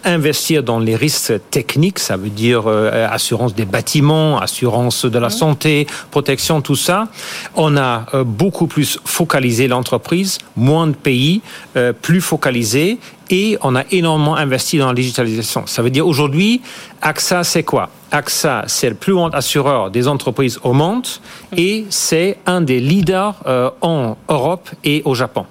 investir 0.04 0.62
dans 0.62 0.78
les 0.78 0.96
risques 0.96 1.34
techniques. 1.50 1.98
Ça 1.98 2.16
veut 2.16 2.30
dire 2.30 2.66
assurance 2.66 3.54
des 3.54 3.64
bâtiments, 3.64 4.38
assurance 4.38 5.04
de 5.04 5.18
la 5.18 5.28
mmh. 5.28 5.30
santé, 5.30 5.86
protection, 6.10 6.60
tout 6.60 6.76
ça. 6.76 7.08
On 7.54 7.76
a 7.76 8.06
beaucoup 8.24 8.66
plus 8.66 8.98
focalisé 9.04 9.68
l'entreprise, 9.68 10.38
moins 10.56 10.86
de 10.86 10.94
pays, 10.94 11.42
plus 12.02 12.20
focalisé 12.20 12.98
et 13.30 13.58
on 13.62 13.74
a 13.74 13.84
énormément 13.90 14.36
investi 14.36 14.78
dans 14.78 14.88
la 14.88 14.94
digitalisation. 14.94 15.66
Ça 15.66 15.82
veut 15.82 15.90
dire 15.90 16.06
aujourd'hui, 16.06 16.62
AXA, 17.02 17.44
c'est 17.44 17.62
quoi? 17.62 17.90
AXA, 18.10 18.64
c'est 18.66 18.88
le 18.88 18.94
plus 18.94 19.14
grand 19.14 19.34
assureur 19.34 19.90
des 19.90 20.08
entreprises 20.08 20.58
au 20.62 20.72
monde 20.72 21.06
et 21.56 21.86
c'est 21.90 22.38
un 22.46 22.60
des 22.60 22.80
leaders 22.80 23.34
euh, 23.46 23.70
en 23.80 24.16
Europe 24.28 24.70
et 24.84 25.02
au 25.04 25.14
Japon. 25.14 25.46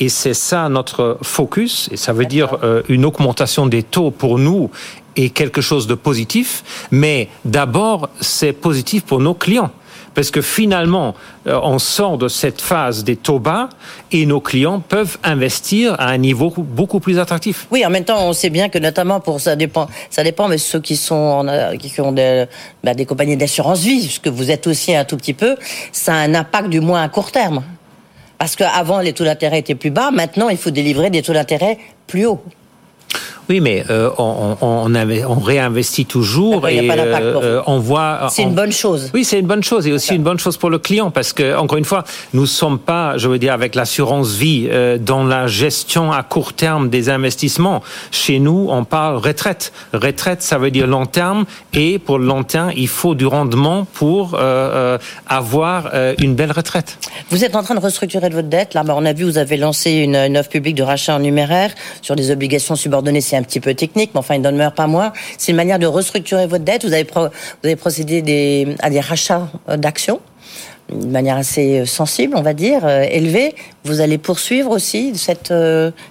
Et 0.00 0.08
c'est 0.08 0.34
ça 0.34 0.68
notre 0.68 1.18
focus, 1.22 1.88
et 1.92 1.96
ça 1.96 2.12
veut 2.12 2.26
dire 2.26 2.58
euh, 2.62 2.82
une 2.88 3.04
augmentation 3.04 3.66
des 3.66 3.82
taux 3.82 4.10
pour 4.10 4.38
nous 4.38 4.70
est 5.16 5.30
quelque 5.30 5.60
chose 5.60 5.86
de 5.86 5.94
positif, 5.94 6.86
mais 6.90 7.28
d'abord 7.44 8.08
c'est 8.20 8.52
positif 8.52 9.04
pour 9.04 9.20
nos 9.20 9.34
clients 9.34 9.72
parce 10.18 10.32
que 10.32 10.42
finalement, 10.42 11.14
euh, 11.46 11.60
on 11.62 11.78
sort 11.78 12.18
de 12.18 12.26
cette 12.26 12.60
phase 12.60 13.04
des 13.04 13.14
taux 13.14 13.38
bas 13.38 13.68
et 14.10 14.26
nos 14.26 14.40
clients 14.40 14.80
peuvent 14.80 15.16
investir 15.22 15.94
à 16.00 16.08
un 16.08 16.16
niveau 16.16 16.52
beaucoup 16.56 16.98
plus 16.98 17.20
attractif. 17.20 17.68
Oui, 17.70 17.86
en 17.86 17.90
même 17.90 18.04
temps, 18.04 18.26
on 18.26 18.32
sait 18.32 18.50
bien 18.50 18.68
que 18.68 18.78
notamment 18.78 19.20
pour 19.20 19.40
ça 19.40 19.54
dépend, 19.54 19.86
ça 20.10 20.24
dépend, 20.24 20.48
mais 20.48 20.58
ceux 20.58 20.80
qui 20.80 20.96
sont 20.96 21.46
qui 21.78 22.00
ont 22.00 22.10
des, 22.10 22.46
bah, 22.82 22.94
des 22.94 23.06
compagnies 23.06 23.36
d'assurance 23.36 23.80
vie, 23.80 24.00
puisque 24.00 24.26
vous 24.26 24.50
êtes 24.50 24.66
aussi 24.66 24.92
un 24.92 25.04
tout 25.04 25.16
petit 25.16 25.34
peu, 25.34 25.54
ça 25.92 26.14
a 26.14 26.16
un 26.16 26.34
impact 26.34 26.68
du 26.68 26.80
moins 26.80 27.02
à 27.02 27.08
court 27.08 27.30
terme. 27.30 27.62
Parce 28.38 28.54
qu'avant, 28.54 29.00
les 29.00 29.12
taux 29.12 29.24
d'intérêt 29.24 29.58
étaient 29.58 29.74
plus 29.74 29.90
bas. 29.90 30.10
Maintenant, 30.10 30.48
il 30.48 30.56
faut 30.56 30.70
délivrer 30.70 31.10
des 31.10 31.22
taux 31.22 31.32
d'intérêt 31.32 31.78
plus 32.06 32.26
hauts. 32.26 32.42
Oui, 33.48 33.60
mais 33.60 33.82
euh, 33.88 34.10
on, 34.18 34.56
on, 34.60 34.94
on, 34.94 35.38
réinvestit 35.38 36.04
toujours 36.04 36.68
et 36.68 36.90
euh, 36.90 37.62
on 37.66 37.78
voit. 37.78 38.28
C'est 38.30 38.42
une 38.42 38.54
bonne 38.54 38.72
chose. 38.72 39.10
Oui, 39.14 39.24
c'est 39.24 39.38
une 39.38 39.46
bonne 39.46 39.62
chose 39.62 39.86
et 39.86 39.92
aussi 39.92 40.14
une 40.14 40.22
bonne 40.22 40.38
chose 40.38 40.58
pour 40.58 40.68
le 40.68 40.78
client 40.78 41.10
parce 41.10 41.32
que 41.32 41.56
encore 41.56 41.78
une 41.78 41.86
fois, 41.86 42.04
nous 42.34 42.44
sommes 42.44 42.78
pas, 42.78 43.16
je 43.16 43.26
veux 43.26 43.38
dire, 43.38 43.54
avec 43.54 43.74
l'assurance 43.74 44.34
vie 44.34 44.68
euh, 44.70 44.98
dans 44.98 45.24
la 45.24 45.46
gestion 45.46 46.12
à 46.12 46.22
court 46.22 46.52
terme 46.52 46.90
des 46.90 47.08
investissements. 47.08 47.82
Chez 48.10 48.38
nous, 48.38 48.66
on 48.68 48.84
parle 48.84 49.16
retraite. 49.16 49.72
Retraite, 49.94 50.42
ça 50.42 50.58
veut 50.58 50.70
dire 50.70 50.86
long 50.86 51.06
terme 51.06 51.46
et 51.72 51.98
pour 51.98 52.18
le 52.18 52.26
long 52.26 52.42
terme, 52.42 52.72
il 52.76 52.88
faut 52.88 53.14
du 53.14 53.24
rendement 53.24 53.86
pour 53.94 54.38
avoir 55.26 55.90
une 56.18 56.34
belle 56.34 56.52
retraite. 56.52 56.98
Vous 57.30 57.44
êtes 57.44 57.56
en 57.56 57.62
train 57.62 57.74
de 57.74 57.80
restructurer 57.80 58.28
votre 58.28 58.48
dette. 58.48 58.74
Là, 58.74 58.82
on 58.88 59.04
a 59.04 59.12
vu, 59.12 59.24
vous 59.24 59.38
avez 59.38 59.56
lancé 59.56 59.92
une, 59.92 60.16
une 60.16 60.36
offre 60.36 60.50
publique 60.50 60.74
de 60.74 60.82
rachat 60.82 61.16
en 61.16 61.20
numéraire 61.20 61.70
sur 62.02 62.16
des 62.16 62.30
obligations 62.30 62.76
subordonnées 62.76 63.20
un 63.38 63.42
petit 63.42 63.60
peu 63.60 63.74
technique, 63.74 64.10
mais 64.14 64.20
enfin, 64.20 64.34
il 64.34 64.42
n'en 64.42 64.52
demeure 64.52 64.74
pas 64.74 64.86
moins. 64.86 65.12
C'est 65.38 65.52
une 65.52 65.56
manière 65.56 65.78
de 65.78 65.86
restructurer 65.86 66.46
votre 66.46 66.64
dette. 66.64 66.84
Vous 66.84 66.92
avez, 66.92 67.76
procédé 67.76 68.76
à 68.80 68.90
des 68.90 69.00
rachats 69.00 69.48
euh, 69.68 69.76
d'actions 69.76 70.20
de 70.92 71.06
manière 71.06 71.36
assez 71.36 71.80
euh, 71.80 71.86
sensible, 71.86 72.34
on 72.36 72.42
va 72.42 72.54
dire, 72.54 72.84
euh, 72.84 73.02
élevée. 73.10 73.54
Vous 73.88 74.00
allez 74.00 74.18
poursuivre 74.18 74.70
aussi 74.70 75.16
cette, 75.16 75.52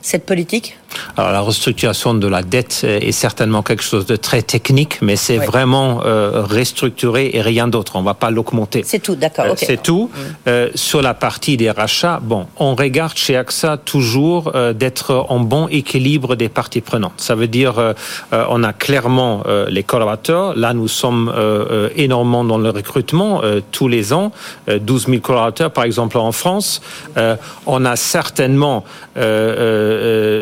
cette 0.01 0.25
politique? 0.25 0.77
Alors 1.15 1.31
la 1.31 1.41
restructuration 1.41 2.13
de 2.13 2.27
la 2.27 2.43
dette 2.43 2.83
est 2.83 3.11
certainement 3.11 3.63
quelque 3.63 3.83
chose 3.83 4.05
de 4.05 4.15
très 4.15 4.41
technique, 4.41 5.01
mais 5.01 5.15
c'est 5.15 5.37
vraiment 5.37 6.01
euh, 6.05 6.43
restructuré 6.43 7.31
et 7.33 7.41
rien 7.41 7.67
d'autre. 7.67 7.95
On 7.95 8.01
ne 8.01 8.05
va 8.05 8.13
pas 8.13 8.29
l'augmenter. 8.29 8.83
C'est 8.85 8.99
tout, 8.99 9.15
d'accord. 9.15 9.45
Euh, 9.45 9.53
c'est 9.55 9.81
tout. 9.81 10.09
Mm. 10.13 10.19
Euh, 10.47 10.69
sur 10.75 11.01
la 11.01 11.13
partie 11.13 11.57
des 11.57 11.71
rachats, 11.71 12.19
bon, 12.21 12.47
on 12.57 12.75
regarde 12.75 13.15
chez 13.15 13.35
AXA 13.35 13.77
toujours 13.77 14.51
euh, 14.55 14.73
d'être 14.73 15.25
en 15.29 15.39
bon 15.39 15.67
équilibre 15.67 16.35
des 16.35 16.49
parties 16.49 16.81
prenantes. 16.81 17.13
Ça 17.17 17.35
veut 17.35 17.47
dire, 17.47 17.79
euh, 17.79 17.93
on 18.49 18.63
a 18.63 18.73
clairement 18.73 19.43
les 19.67 19.83
collaborateurs. 19.83 20.55
Là, 20.55 20.73
nous 20.73 20.87
sommes 20.87 21.33
énormément 21.95 22.43
dans 22.43 22.57
le 22.57 22.69
recrutement 22.69 23.41
tous 23.71 23.87
les 23.87 24.13
ans, 24.13 24.31
12 24.67 25.07
000 25.07 25.19
collaborateurs 25.19 25.71
par 25.71 25.83
exemple 25.83 26.17
en 26.17 26.31
France. 26.31 26.81
On 27.67 27.85
a 27.85 27.95
certainement 27.95 28.83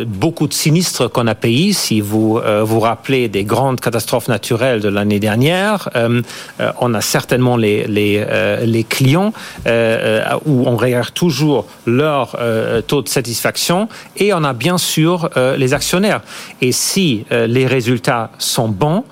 beaucoup 0.05 0.47
de 0.47 0.53
sinistres 0.53 1.11
qu'on 1.11 1.27
a 1.27 1.35
payés. 1.35 1.73
Si 1.73 2.01
vous 2.01 2.37
euh, 2.37 2.63
vous 2.63 2.79
rappelez 2.79 3.27
des 3.27 3.43
grandes 3.43 3.79
catastrophes 3.79 4.27
naturelles 4.27 4.81
de 4.81 4.89
l'année 4.89 5.19
dernière, 5.19 5.89
euh, 5.95 6.21
euh, 6.59 6.71
on 6.79 6.93
a 6.93 7.01
certainement 7.01 7.57
les 7.57 8.85
clients 8.89 9.33
où 10.45 10.63
on 10.67 10.77
regarde 10.77 11.13
toujours 11.13 11.65
leur 11.85 12.37
taux 12.87 13.01
de 13.01 13.09
satisfaction 13.09 13.87
et 14.17 14.33
on 14.33 14.43
a 14.43 14.53
bien 14.53 14.77
sûr 14.77 15.29
les 15.57 15.73
actionnaires. 15.73 16.21
Et 16.61 16.71
si 16.71 17.25
les 17.31 17.67
résultats 17.67 18.31
sont 18.37 18.69
bons, 18.69 19.03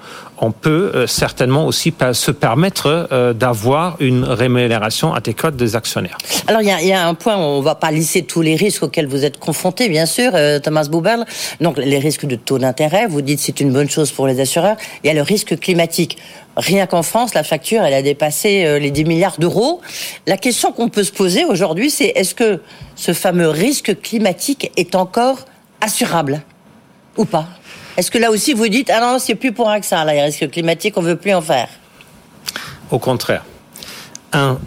on 0.43 0.51
peut 0.51 0.91
euh, 0.93 1.07
certainement 1.07 1.65
aussi 1.65 1.93
se 2.11 2.31
permettre 2.31 3.07
euh, 3.13 3.31
d'avoir 3.31 3.95
une 4.01 4.25
rémunération 4.25 5.13
adéquate 5.13 5.55
des 5.55 5.77
actionnaires. 5.77 6.17
Alors 6.47 6.61
il 6.61 6.67
y 6.67 6.91
a, 6.91 7.07
un 7.07 7.13
point, 7.13 7.37
on 7.37 7.59
ne 7.59 7.63
va 7.63 7.75
pas 7.75 7.91
lisser 7.91 8.23
tous 8.23 8.41
les 8.41 8.55
risques 8.55 8.83
auxquels 8.83 9.07
vous 9.07 9.23
êtes 9.23 9.39
confrontés, 9.39 9.87
bien 9.87 10.05
sûr, 10.05 10.31
euh, 10.35 10.59
Thomas 10.59 10.89
Bouberl. 10.89 11.23
Donc 11.61 11.77
les 11.77 11.97
risques 11.97 12.25
de 12.25 12.35
taux 12.35 12.59
d'intérêt, 12.59 13.07
vous 13.07 13.21
dites 13.21 13.39
c'est 13.39 13.61
une 13.61 13.71
bonne 13.71 13.89
chose 13.89 14.11
pour 14.11 14.27
les 14.27 14.41
assureurs. 14.41 14.75
Il 15.03 15.07
y 15.07 15.09
a 15.09 15.13
le 15.13 15.21
risque 15.21 15.57
climatique. 15.57 16.17
Rien 16.57 16.87
qu'en 16.87 17.03
France, 17.03 17.33
la 17.33 17.43
facture, 17.43 17.81
elle 17.81 17.93
a 17.93 18.01
dépassé 18.01 18.79
les 18.79 18.91
10 18.91 19.05
milliards 19.05 19.39
d'euros. 19.39 19.81
La 20.27 20.37
question 20.37 20.71
qu'on 20.71 20.89
peut 20.89 21.03
se 21.03 21.11
poser 21.11 21.45
aujourd'hui, 21.45 21.89
c'est 21.89 22.11
est-ce 22.15 22.35
que 22.35 22.61
ce 22.95 23.13
fameux 23.13 23.49
risque 23.49 23.99
climatique 24.01 24.71
est 24.77 24.93
encore 24.93 25.39
assurable 25.81 26.43
ou 27.17 27.25
pas? 27.25 27.47
Est-ce 27.97 28.09
que 28.09 28.17
là 28.17 28.31
aussi 28.31 28.53
vous 28.53 28.67
dites 28.67 28.89
ah 28.89 28.99
non 28.99 29.19
c'est 29.19 29.35
plus 29.35 29.51
pour 29.51 29.69
AXA 29.69 30.03
là 30.05 30.13
les 30.13 30.21
risques 30.23 30.49
climatiques 30.49 30.97
on 30.97 31.01
veut 31.01 31.15
plus 31.15 31.33
en 31.33 31.41
faire? 31.41 31.69
Au 32.91 32.99
contraire. 32.99 33.43
Un, 34.33 34.57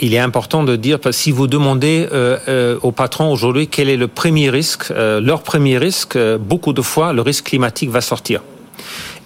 il 0.00 0.14
est 0.14 0.18
important 0.18 0.62
de 0.62 0.76
dire, 0.76 1.00
parce 1.00 1.16
que 1.16 1.22
si 1.22 1.32
vous 1.32 1.46
demandez 1.46 2.08
euh, 2.12 2.38
euh, 2.48 2.78
aux 2.82 2.92
patrons 2.92 3.32
aujourd'hui 3.32 3.68
quel 3.68 3.88
est 3.88 3.96
le 3.96 4.08
premier 4.08 4.50
risque, 4.50 4.90
euh, 4.90 5.20
leur 5.20 5.42
premier 5.42 5.78
risque, 5.78 6.16
beaucoup 6.38 6.72
de 6.72 6.82
fois, 6.82 7.12
le 7.12 7.22
risque 7.22 7.46
climatique 7.46 7.90
va 7.90 8.00
sortir. 8.00 8.42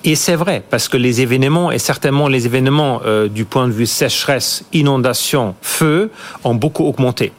Et 0.05 0.17
c'est 0.17 0.35
vrai, 0.35 0.63
parce 0.69 0.89
que 0.89 0.97
les 0.97 1.21
événements, 1.21 1.71
et 1.71 1.79
certainement 1.79 2.27
les 2.27 2.47
événements 2.47 3.01
du 3.31 3.45
point 3.45 3.69
de 3.69 3.73
vue 3.73 3.87
sécheresse, 3.87 4.65
inondation, 4.73 5.55
feu, 5.63 6.11
ont 6.43 6.57
beaucoup 6.57 6.85
augmenté 6.85 7.33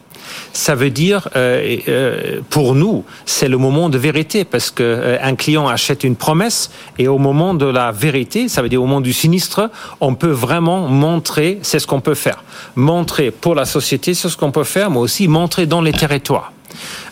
ça 0.52 0.76
veut 0.76 0.90
dire 0.90 1.30
euh, 1.36 1.78
euh, 1.88 2.42
pour 2.50 2.76
nous, 2.76 3.04
c'est 3.26 3.48
le 3.48 3.58
moment 3.58 3.90
de 3.90 3.98
vérité 3.98 4.46
parce 4.46 4.72
que 4.72 4.84
euh, 4.84 5.18
un 5.22 5.36
client 5.36 5.68
achète 5.68 6.04
une 6.04 6.16
promesse 6.16 6.72
et 6.98 7.08
au 7.08 7.18
moment 7.18 7.54
de 7.54 7.66
la 7.66 7.92
vérité, 7.92 8.48
ça 8.48 8.62
veut 8.62 8.70
dire 8.70 8.82
au 8.82 8.86
moment 8.86 9.02
du 9.02 9.14
sinistre, 9.14 9.70
on 10.02 10.16
peut 10.16 10.32
vraiment 10.32 10.88
montrer 10.88 11.60
c'est 11.62 11.80
ce 11.80 11.88
qu'on 11.88 12.02
peut 12.02 12.16
faire, 12.16 12.44
montrer 12.76 13.32
pour 13.32 13.56
la 13.56 13.66
société 13.66 14.14
c'est 14.14 14.30
ce 14.30 14.38
qu'on 14.38 14.52
peut 14.52 14.64
faire, 14.64 14.90
mais 14.92 15.00
aussi 15.00 15.28
montrer 15.28 15.66
dans 15.66 15.82
les 15.82 15.94
territoires. 15.94 16.52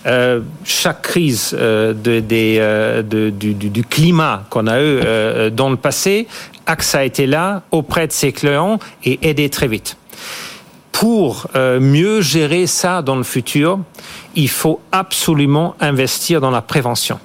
Euh, 0.06 0.40
chaque 0.64 1.04
crise 1.04 1.56
euh, 1.58 1.94
de, 1.94 2.24
euh, 2.32 3.04
de, 3.04 3.30
du, 3.30 3.54
du, 3.54 3.84
climat 3.84 4.44
qu'on 4.50 4.66
a 4.66 4.82
eu 4.82 5.52
dans 5.52 5.70
le 5.70 5.76
passé, 5.76 6.28
AXA 6.66 7.00
a 7.00 7.04
été 7.04 7.28
là 7.28 7.64
auprès 7.72 8.08
de 8.08 8.12
ses 8.12 8.32
clients 8.32 8.80
et 9.04 9.20
aidé 9.22 9.50
très 9.50 9.68
vite 9.68 9.98
pour 10.92 11.48
euh, 11.56 11.80
mieux 11.80 12.22
gérer 12.22 12.68
ça 12.68 13.02
dans 13.02 13.16
le 13.16 13.24
futur, 13.24 13.80
il 14.36 14.50
faut 14.50 14.80
absolument 14.92 15.76
investir 15.80 16.42
dans 16.42 16.52
la 16.52 16.62
prévention. 16.62 17.20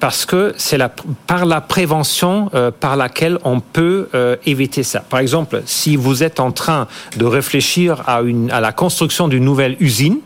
Parce 0.00 0.24
que 0.24 0.54
c'est 0.56 0.78
la, 0.78 0.88
par 0.88 1.44
la 1.44 1.60
prévention 1.60 2.50
euh, 2.54 2.70
par 2.70 2.96
laquelle 2.96 3.38
on 3.44 3.60
peut 3.60 4.08
euh, 4.14 4.36
éviter 4.46 4.82
ça. 4.82 5.00
Par 5.00 5.20
exemple, 5.20 5.62
si 5.66 5.96
vous 5.96 6.22
êtes 6.22 6.40
en 6.40 6.52
train 6.52 6.88
de 7.16 7.24
réfléchir 7.24 8.02
à, 8.06 8.22
une, 8.22 8.50
à 8.50 8.60
la 8.60 8.72
construction 8.72 9.28
d'une 9.28 9.44
nouvelle 9.44 9.76
usine, 9.78 10.18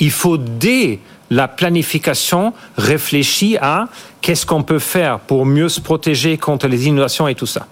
il 0.00 0.10
faut 0.10 0.38
dès 0.38 0.98
la 1.30 1.48
planification 1.48 2.52
réfléchir 2.76 3.58
à 3.62 3.88
qu'est-ce 4.20 4.44
qu'on 4.44 4.62
peut 4.62 4.78
faire 4.78 5.18
pour 5.18 5.46
mieux 5.46 5.68
se 5.68 5.80
protéger 5.80 6.36
contre 6.36 6.66
les 6.66 6.88
inondations 6.88 7.28
et 7.28 7.34
tout 7.34 7.46
ça. 7.46 7.66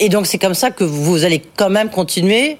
Et 0.00 0.08
donc 0.08 0.26
c'est 0.26 0.38
comme 0.38 0.54
ça 0.54 0.70
que 0.70 0.84
vous 0.84 1.24
allez 1.24 1.42
quand 1.56 1.70
même 1.70 1.90
continuer 1.90 2.58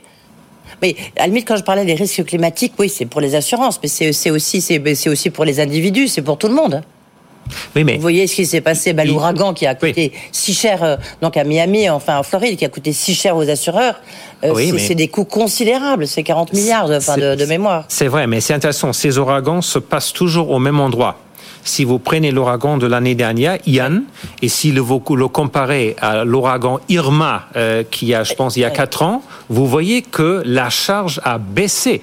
mais 0.83 0.97
à 1.17 1.23
la 1.23 1.27
limite, 1.29 1.47
quand 1.47 1.57
je 1.57 1.63
parlais 1.65 1.85
des 1.85 1.95
risques 1.95 2.25
climatiques, 2.25 2.75
oui, 2.79 2.89
c'est 2.89 3.07
pour 3.07 3.21
les 3.21 3.35
assurances, 3.35 3.79
mais 3.83 3.89
c'est 3.89 4.31
aussi, 4.31 4.61
c'est 4.61 5.09
aussi 5.09 5.31
pour 5.31 5.45
les 5.45 5.61
individus, 5.61 6.09
c'est 6.09 6.23
pour 6.23 6.39
tout 6.39 6.49
le 6.49 6.55
monde. 6.55 6.83
Oui, 7.75 7.85
mais 7.85 7.95
vous 7.95 8.03
voyez 8.03 8.27
ce 8.27 8.35
qui 8.37 8.47
s'est 8.47 8.61
passé, 8.61 8.93
bah, 8.93 9.05
l'ouragan 9.05 9.55
qui 9.55 9.67
a 9.67 9.75
coûté 9.75 10.13
si 10.33 10.53
cher, 10.55 10.83
euh, 10.83 10.97
donc 11.23 11.37
à 11.37 11.45
Miami, 11.45 11.89
enfin 11.89 12.19
en 12.19 12.23
Floride, 12.23 12.59
qui 12.59 12.65
a 12.65 12.69
coûté 12.69 12.93
si 12.93 13.15
cher 13.15 13.37
aux 13.37 13.49
assureurs. 13.49 14.01
Euh, 14.45 14.55
c'est 14.79 14.95
des 14.95 15.09
coûts 15.09 15.25
considérables, 15.25 16.07
c'est 16.07 16.23
40 16.23 16.53
milliards 16.53 16.89
de, 16.89 17.21
de, 17.21 17.35
de 17.35 17.45
mémoire. 17.47 17.85
C'est 17.89 18.07
vrai, 18.07 18.27
mais 18.27 18.41
c'est 18.41 18.55
intéressant. 18.55 18.93
Ces 18.93 19.19
ouragans 19.19 19.63
se 19.63 19.79
passent 19.79 20.13
toujours 20.13 20.51
au 20.51 20.59
même 20.59 20.79
endroit 20.79 21.17
si 21.65 21.85
vous 21.85 21.99
prenez 21.99 22.31
l'ouragan 22.31 22.79
de 22.79 22.87
l'année 22.87 23.15
dernière, 23.15 23.59
Ian, 23.67 24.03
et 24.43 24.49
si 24.49 24.73
le, 24.73 24.81
vous 24.81 25.03
le 25.17 25.29
comparez 25.29 25.97
à 26.01 26.25
l'ouragan 26.25 26.81
Irma, 26.89 27.47
euh, 27.57 27.83
qui 27.89 28.15
a, 28.15 28.25
je 28.25 28.35
pense, 28.35 28.57
il 28.57 28.61
y 28.61 28.65
a 28.65 28.71
quatre 28.71 29.03
ans, 29.03 29.23
vous 29.49 29.67
voyez 29.67 30.03
que 30.03 30.43
la 30.45 30.71
charge 30.71 31.21
a 31.25 31.39
baissé. 31.39 32.03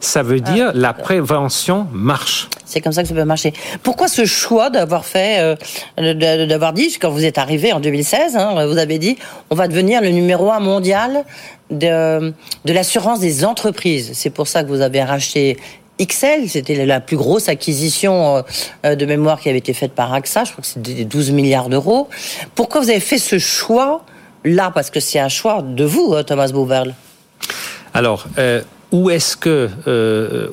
Ça 0.00 0.22
veut 0.22 0.40
ah, 0.44 0.52
dire 0.52 0.70
la 0.74 0.92
prévention 0.92 1.88
marche. 1.92 2.48
C'est 2.64 2.80
comme 2.80 2.92
ça 2.92 3.02
que 3.02 3.08
ça 3.08 3.14
peut 3.14 3.24
marcher. 3.24 3.52
Pourquoi 3.82 4.06
ce 4.06 4.26
choix 4.26 4.70
d'avoir 4.70 5.04
fait, 5.04 5.56
euh, 5.98 6.46
d'avoir 6.46 6.72
dit, 6.72 6.96
quand 7.00 7.10
vous 7.10 7.24
êtes 7.24 7.38
arrivé 7.38 7.72
en 7.72 7.80
2016, 7.80 8.36
hein, 8.36 8.66
vous 8.66 8.78
avez 8.78 8.98
dit, 8.98 9.18
on 9.50 9.56
va 9.56 9.66
devenir 9.66 10.00
le 10.00 10.10
numéro 10.10 10.52
un 10.52 10.60
mondial 10.60 11.24
de, 11.70 12.32
de 12.64 12.72
l'assurance 12.72 13.20
des 13.20 13.44
entreprises. 13.44 14.10
C'est 14.14 14.30
pour 14.30 14.46
ça 14.46 14.62
que 14.62 14.68
vous 14.68 14.82
avez 14.82 15.02
racheté 15.02 15.56
XL, 16.00 16.48
c'était 16.48 16.86
la 16.86 17.00
plus 17.00 17.16
grosse 17.16 17.48
acquisition 17.48 18.44
euh, 18.84 18.94
de 18.94 19.06
mémoire 19.06 19.40
qui 19.40 19.48
avait 19.48 19.58
été 19.58 19.72
faite 19.72 19.92
par 19.92 20.12
AXA, 20.12 20.44
je 20.44 20.52
crois 20.52 20.62
que 20.62 20.68
c'était 20.68 21.04
12 21.04 21.32
milliards 21.32 21.68
d'euros. 21.68 22.08
Pourquoi 22.54 22.80
vous 22.80 22.90
avez 22.90 23.00
fait 23.00 23.18
ce 23.18 23.38
choix 23.38 24.04
là 24.44 24.70
Parce 24.72 24.90
que 24.90 25.00
c'est 25.00 25.18
un 25.18 25.28
choix 25.28 25.62
de 25.62 25.84
vous, 25.84 26.14
euh, 26.14 26.22
Thomas 26.22 26.48
Bouverle. 26.48 26.94
Alors, 27.94 28.26
euh, 28.38 28.62
où 28.92 29.10
est-ce 29.10 29.36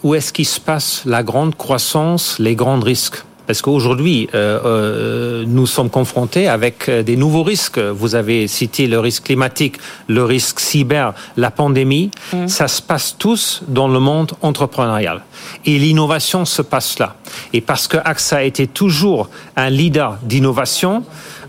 où 0.04 0.16
est-ce 0.16 0.34
qu'il 0.34 0.46
se 0.46 0.60
passe 0.60 1.04
la 1.06 1.24
grande 1.24 1.56
croissance, 1.56 2.38
les 2.40 2.56
grands 2.56 2.80
risques? 2.80 3.24
Parce 3.48 3.62
qu'aujourd'hui, 3.62 4.30
euh, 4.34 4.60
euh, 4.66 5.44
nous 5.48 5.66
sommes 5.66 5.90
confrontés 5.90 6.48
avec 6.48 6.90
euh, 6.90 7.04
des 7.04 7.16
nouveaux 7.16 7.44
risques. 7.44 7.80
Vous 7.80 8.16
avez 8.16 8.48
cité 8.48 8.88
le 8.88 9.00
risque 9.00 9.26
climatique, 9.26 9.78
le 10.08 10.24
risque 10.24 10.60
cyber, 10.60 11.14
la 11.38 11.52
pandémie. 11.52 12.12
Mm. 12.34 12.48
Ça 12.48 12.68
se 12.68 12.82
passe 12.82 13.16
tous 13.18 13.64
dans 13.68 13.88
le 13.88 14.00
monde 14.00 14.34
entrepreneurial. 14.42 15.22
Et 15.66 15.78
l'innovation 15.78 16.46
se 16.46 16.62
passe 16.62 17.00
là. 17.00 17.16
Et 17.54 17.62
parce 17.62 17.88
que 17.88 17.98
AXA 18.04 18.44
était 18.44 18.68
toujours 18.68 19.30
un 19.56 19.70
leader 19.70 20.18
d'innovation, 20.24 21.04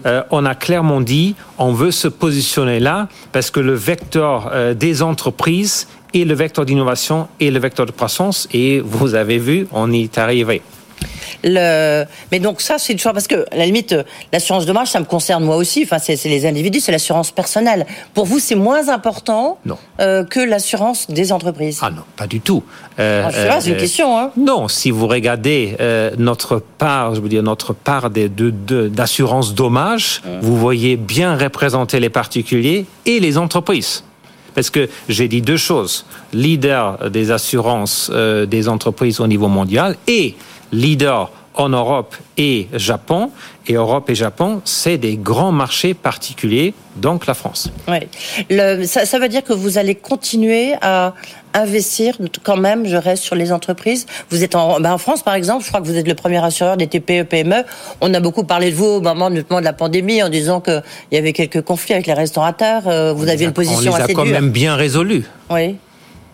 euh, 0.06 0.22
on 0.30 0.44
a 0.44 0.54
clairement 0.54 1.00
dit 1.00 1.34
on 1.58 1.72
veut 1.72 1.90
se 1.90 2.08
positionner 2.08 2.78
là 2.78 3.08
parce 3.32 3.50
que 3.50 3.60
le 3.60 3.74
vecteur 3.74 4.50
euh, 4.52 4.72
des 4.74 5.02
entreprises 5.02 5.88
est 6.14 6.24
le 6.24 6.34
vecteur 6.34 6.64
d'innovation 6.64 7.28
et 7.40 7.50
le 7.50 7.58
vecteur 7.58 7.86
de 7.86 7.90
croissance. 7.90 8.48
Et 8.52 8.80
vous 8.80 9.14
avez 9.14 9.38
vu, 9.38 9.66
on 9.72 9.90
y 9.90 10.02
est 10.02 10.18
arrivé. 10.18 10.62
Le... 11.44 12.04
Mais 12.32 12.40
donc 12.40 12.60
ça, 12.60 12.78
c'est 12.78 12.94
toujours 12.94 13.12
parce 13.12 13.28
que 13.28 13.46
à 13.50 13.56
la 13.56 13.66
limite, 13.66 13.94
l'assurance 14.32 14.66
dommage, 14.66 14.88
ça 14.88 15.00
me 15.00 15.04
concerne 15.04 15.44
moi 15.44 15.56
aussi. 15.56 15.82
Enfin, 15.84 15.98
c'est 15.98 16.22
les 16.24 16.46
individus, 16.46 16.80
c'est 16.80 16.92
l'assurance 16.92 17.30
personnelle. 17.30 17.86
Pour 18.14 18.26
vous, 18.26 18.38
c'est 18.38 18.54
moins 18.54 18.88
important 18.88 19.58
euh, 20.00 20.24
que 20.24 20.40
l'assurance 20.40 21.10
des 21.10 21.32
entreprises. 21.32 21.78
Ah 21.82 21.90
non, 21.90 22.02
pas 22.16 22.26
du 22.26 22.40
tout. 22.40 22.62
Euh, 22.98 23.24
ah, 23.26 23.30
euh 23.34 23.50
c'est 23.60 23.70
une 23.70 23.76
question. 23.76 24.18
Hein. 24.18 24.30
Non, 24.36 24.68
si 24.68 24.90
vous 24.90 25.06
regardez 25.06 25.76
euh, 25.80 26.10
notre 26.18 26.62
part, 26.78 27.14
je 27.14 27.20
veux 27.20 27.28
dire 27.28 27.42
notre 27.42 27.72
part 27.72 28.10
d'assurance 28.10 29.50
de, 29.50 29.56
dommage, 29.56 30.22
mmh. 30.24 30.28
vous 30.40 30.56
voyez 30.56 30.96
bien 30.96 31.36
représenter 31.36 32.00
les 32.00 32.10
particuliers 32.10 32.86
et 33.04 33.20
les 33.20 33.38
entreprises. 33.38 34.04
Parce 34.54 34.70
que 34.70 34.88
j'ai 35.08 35.28
dit 35.28 35.42
deux 35.42 35.58
choses 35.58 36.06
leader 36.32 37.10
des 37.10 37.30
assurances 37.30 38.10
des 38.10 38.68
entreprises 38.68 39.20
au 39.20 39.26
niveau 39.26 39.48
mondial 39.48 39.96
et 40.08 40.34
leader 40.72 41.30
en 41.56 41.70
Europe 41.70 42.14
et 42.36 42.68
Japon. 42.74 43.30
Et 43.66 43.72
Europe 43.72 44.08
et 44.10 44.14
Japon, 44.14 44.60
c'est 44.64 44.98
des 44.98 45.16
grands 45.16 45.52
marchés 45.52 45.94
particuliers, 45.94 46.74
donc 46.96 47.26
la 47.26 47.34
France. 47.34 47.70
Oui. 47.88 48.86
ça, 48.86 49.04
ça, 49.04 49.18
veut 49.18 49.28
dire 49.28 49.42
que 49.42 49.52
vous 49.52 49.78
allez 49.78 49.94
continuer 49.96 50.74
à 50.82 51.14
investir 51.54 52.18
quand 52.44 52.56
même, 52.56 52.86
je 52.86 52.96
reste 52.96 53.24
sur 53.24 53.34
les 53.34 53.50
entreprises. 53.50 54.06
Vous 54.30 54.44
êtes 54.44 54.54
en, 54.54 54.78
ben 54.78 54.92
en 54.92 54.98
France, 54.98 55.22
par 55.22 55.34
exemple, 55.34 55.64
je 55.64 55.68
crois 55.68 55.80
que 55.80 55.86
vous 55.86 55.96
êtes 55.96 56.06
le 56.06 56.14
premier 56.14 56.44
assureur 56.44 56.76
des 56.76 56.86
TPE, 56.86 57.24
PME. 57.24 57.64
On 58.00 58.12
a 58.14 58.20
beaucoup 58.20 58.44
parlé 58.44 58.70
de 58.70 58.76
vous 58.76 58.84
au 58.84 59.00
moment, 59.00 59.30
notamment 59.30 59.60
de 59.60 59.64
la 59.64 59.72
pandémie 59.72 60.22
en 60.22 60.28
disant 60.28 60.60
qu'il 60.60 60.82
y 61.10 61.16
avait 61.16 61.32
quelques 61.32 61.62
conflits 61.62 61.94
avec 61.94 62.06
les 62.06 62.12
restaurateurs. 62.12 62.82
Euh, 62.86 63.12
vous 63.14 63.28
aviez 63.28 63.46
une 63.46 63.52
position 63.52 63.94
assez 63.94 64.12
dure. 64.12 64.20
On 64.20 64.24
les 64.24 64.30
a 64.30 64.34
quand 64.34 64.40
même 64.40 64.50
bien 64.50 64.76
résolus. 64.76 65.24
Oui. 65.50 65.76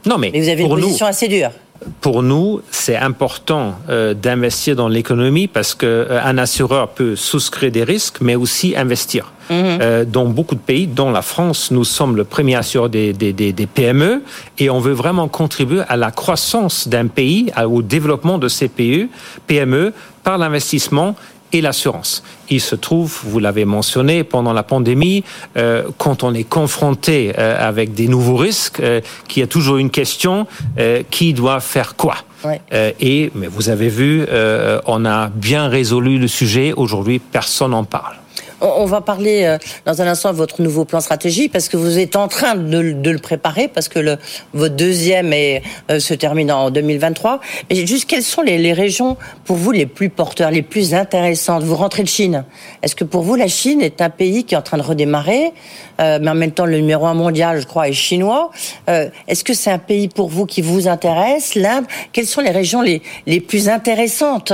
Non, 0.04 0.18
mais, 0.18 0.30
mais 0.32 0.40
vous 0.40 0.48
avez 0.48 0.62
une 0.64 0.68
position 0.68 1.06
assez 1.06 1.28
dure 1.28 1.52
pour 2.00 2.22
nous, 2.22 2.60
c'est 2.70 2.96
important 2.96 3.74
euh, 3.88 4.14
d'investir 4.14 4.76
dans 4.76 4.88
l'économie 4.88 5.46
parce 5.46 5.74
qu'un 5.74 5.86
euh, 5.86 6.38
assureur 6.38 6.88
peut 6.88 7.16
souscrire 7.16 7.70
des 7.70 7.84
risques, 7.84 8.18
mais 8.20 8.34
aussi 8.34 8.74
investir. 8.76 9.32
Mhm. 9.50 9.78
Euh, 9.80 10.04
dans 10.04 10.26
beaucoup 10.26 10.54
de 10.54 10.60
pays, 10.60 10.86
dont 10.86 11.10
la 11.10 11.22
France, 11.22 11.70
nous 11.70 11.84
sommes 11.84 12.16
le 12.16 12.24
premier 12.24 12.56
assureur 12.56 12.88
des, 12.88 13.12
des, 13.12 13.32
des, 13.32 13.52
des 13.52 13.66
PME 13.66 14.22
et 14.58 14.70
on 14.70 14.80
veut 14.80 14.92
vraiment 14.92 15.28
contribuer 15.28 15.82
à 15.88 15.96
la 15.96 16.10
croissance 16.10 16.88
d'un 16.88 17.06
pays, 17.06 17.52
au 17.64 17.82
développement 17.82 18.38
de 18.38 18.48
ces 18.48 18.68
PME 18.68 19.92
par 20.22 20.38
l'investissement 20.38 21.16
et 21.52 21.60
l'assurance. 21.60 22.22
Il 22.48 22.60
se 22.60 22.74
trouve, 22.74 23.20
vous 23.24 23.38
l'avez 23.38 23.64
mentionné, 23.64 24.24
pendant 24.24 24.52
la 24.52 24.62
pandémie, 24.62 25.24
euh, 25.56 25.84
quand 25.98 26.22
on 26.22 26.34
est 26.34 26.44
confronté 26.44 27.32
euh, 27.38 27.56
avec 27.58 27.94
des 27.94 28.08
nouveaux 28.08 28.36
risques, 28.36 28.80
euh, 28.80 29.00
qu'il 29.28 29.40
y 29.40 29.44
a 29.44 29.46
toujours 29.46 29.78
une 29.78 29.90
question 29.90 30.46
euh, 30.78 31.02
qui 31.10 31.32
doit 31.34 31.60
faire 31.60 31.96
quoi. 31.96 32.16
Euh, 32.72 32.90
et 33.00 33.30
mais 33.34 33.46
vous 33.46 33.68
avez 33.68 33.88
vu, 33.88 34.26
on 34.86 35.04
a 35.04 35.28
bien 35.28 35.68
résolu 35.68 36.18
le 36.18 36.26
sujet. 36.26 36.72
Aujourd'hui, 36.76 37.20
personne 37.20 37.70
n'en 37.70 37.84
parle. 37.84 38.16
On 38.62 38.84
va 38.84 39.00
parler 39.00 39.42
euh, 39.42 39.58
dans 39.86 40.02
un 40.02 40.06
instant 40.06 40.30
de 40.30 40.36
votre 40.36 40.62
nouveau 40.62 40.84
plan 40.84 41.00
stratégique 41.00 41.50
parce 41.50 41.68
que 41.68 41.76
vous 41.76 41.98
êtes 41.98 42.14
en 42.14 42.28
train 42.28 42.54
de, 42.54 42.78
le 42.78 43.18
préparer 43.18 43.66
parce 43.66 43.88
que 43.88 43.98
le, 43.98 44.18
votre 44.54 44.76
deuxième 44.76 45.32
est, 45.32 45.62
euh, 45.90 45.98
se 45.98 46.14
termine 46.14 46.52
en 46.52 46.70
2023. 46.70 47.40
Mais 47.68 47.86
juste 47.86 48.08
quelles 48.08 48.22
sont 48.22 48.42
les, 48.42 48.72
régions 48.72 49.16
pour 49.44 49.56
vous 49.56 49.72
les 49.72 49.86
plus 49.86 50.10
porteurs, 50.10 50.52
les 50.52 50.62
plus 50.62 50.94
intéressantes? 50.94 51.64
Vous 51.64 51.74
rentrez 51.74 52.04
de 52.04 52.08
Chine. 52.08 52.44
Est-ce 52.82 52.94
que 52.94 53.02
pour 53.02 53.22
vous 53.22 53.34
la 53.34 53.48
Chine 53.48 53.82
est 53.82 54.00
un 54.00 54.10
pays 54.10 54.44
qui 54.44 54.54
est 54.54 54.58
en 54.58 54.62
train 54.62 54.78
de 54.78 54.82
redémarrer, 54.82 55.52
euh, 56.00 56.20
mais 56.22 56.30
en 56.30 56.36
même 56.36 56.52
temps 56.52 56.66
le 56.66 56.76
numéro 56.76 57.06
un 57.06 57.14
mondial, 57.14 57.60
je 57.60 57.66
crois, 57.66 57.88
est 57.88 57.92
chinois. 57.92 58.50
Est-ce 58.86 59.42
que 59.42 59.54
c'est 59.54 59.70
un 59.70 59.78
pays 59.78 60.06
pour 60.06 60.28
vous 60.28 60.46
qui 60.46 60.62
vous 60.62 60.86
intéresse 60.86 61.56
L'Inde? 61.56 61.86
Quelles 62.12 62.26
sont 62.26 62.40
les 62.40 62.50
régions 62.50 62.80
les, 62.80 63.02
les 63.26 63.40
plus 63.40 63.68
intéressantes 63.68 64.52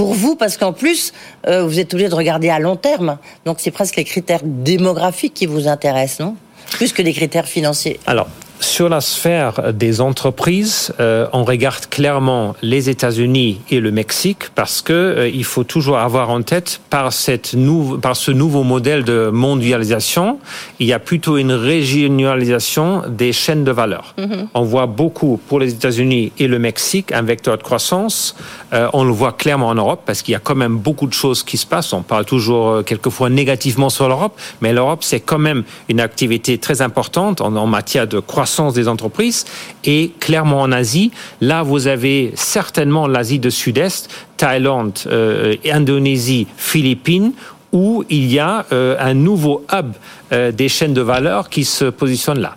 pour 0.00 0.14
vous 0.14 0.34
Parce 0.34 0.56
qu'en 0.56 0.72
plus, 0.72 1.12
vous 1.46 1.78
êtes 1.78 1.92
obligé 1.92 2.08
de 2.08 2.14
regarder 2.14 2.48
à 2.48 2.58
long 2.58 2.76
terme. 2.76 3.18
Donc 3.44 3.58
c'est 3.60 3.70
presque 3.70 3.96
les 3.96 4.04
critères 4.04 4.40
démographiques 4.42 5.34
qui 5.34 5.44
vous 5.44 5.68
intéressent, 5.68 6.20
non? 6.20 6.36
Plus 6.72 6.94
que 6.94 7.02
les 7.02 7.12
critères 7.12 7.46
financiers. 7.46 8.00
Alors, 8.06 8.26
sur 8.60 8.90
la 8.90 9.00
sphère 9.00 9.72
des 9.72 10.00
entreprises, 10.00 10.92
euh, 11.00 11.26
on 11.32 11.44
regarde 11.44 11.86
clairement 11.86 12.54
les 12.60 12.90
États-Unis 12.90 13.60
et 13.70 13.80
le 13.80 13.90
Mexique 13.90 14.50
parce 14.54 14.82
que 14.82 14.92
euh, 14.92 15.28
il 15.28 15.44
faut 15.44 15.64
toujours 15.64 15.98
avoir 15.98 16.28
en 16.28 16.42
tête 16.42 16.80
par 16.90 17.12
cette 17.12 17.56
par 18.02 18.16
ce 18.16 18.30
nouveau 18.30 18.62
modèle 18.62 19.04
de 19.04 19.30
mondialisation, 19.32 20.38
il 20.78 20.86
y 20.86 20.92
a 20.92 20.98
plutôt 20.98 21.38
une 21.38 21.52
régionalisation 21.52 23.02
des 23.08 23.32
chaînes 23.32 23.64
de 23.64 23.70
valeur. 23.70 24.14
Mm-hmm. 24.18 24.48
On 24.54 24.62
voit 24.62 24.86
beaucoup 24.86 25.40
pour 25.48 25.58
les 25.58 25.72
États-Unis 25.72 26.32
et 26.38 26.46
le 26.46 26.58
Mexique 26.58 27.12
un 27.12 27.22
vecteur 27.22 27.56
de 27.56 27.62
croissance. 27.62 28.36
Euh, 28.74 28.88
on 28.92 29.04
le 29.04 29.12
voit 29.12 29.32
clairement 29.32 29.68
en 29.68 29.74
Europe 29.74 30.02
parce 30.04 30.20
qu'il 30.22 30.32
y 30.32 30.36
a 30.36 30.40
quand 30.40 30.54
même 30.54 30.76
beaucoup 30.76 31.06
de 31.06 31.14
choses 31.14 31.42
qui 31.42 31.56
se 31.56 31.66
passent. 31.66 31.92
On 31.92 32.02
parle 32.02 32.26
toujours 32.26 32.84
quelquefois 32.84 33.30
négativement 33.30 33.88
sur 33.88 34.06
l'Europe, 34.06 34.38
mais 34.60 34.72
l'Europe 34.72 35.02
c'est 35.02 35.20
quand 35.20 35.38
même 35.38 35.64
une 35.88 36.00
activité 36.00 36.58
très 36.58 36.82
importante 36.82 37.40
en, 37.40 37.56
en 37.56 37.66
matière 37.66 38.06
de 38.06 38.20
croissance 38.20 38.49
des 38.74 38.88
entreprises. 38.88 39.44
Et 39.84 40.12
clairement 40.20 40.60
en 40.60 40.72
Asie, 40.72 41.10
là, 41.40 41.62
vous 41.62 41.86
avez 41.86 42.32
certainement 42.34 43.06
l'Asie 43.06 43.38
de 43.38 43.50
Sud-Est, 43.50 44.10
Thaïlande, 44.36 44.98
euh, 45.06 45.56
Indonésie, 45.64 46.46
Philippines, 46.56 47.32
où 47.72 48.04
il 48.10 48.30
y 48.30 48.38
a 48.38 48.66
euh, 48.72 48.96
un 48.98 49.14
nouveau 49.14 49.64
hub 49.72 49.92
euh, 50.32 50.52
des 50.52 50.68
chaînes 50.68 50.94
de 50.94 51.02
valeur 51.02 51.48
qui 51.48 51.64
se 51.64 51.84
positionne 51.84 52.40
là. 52.40 52.56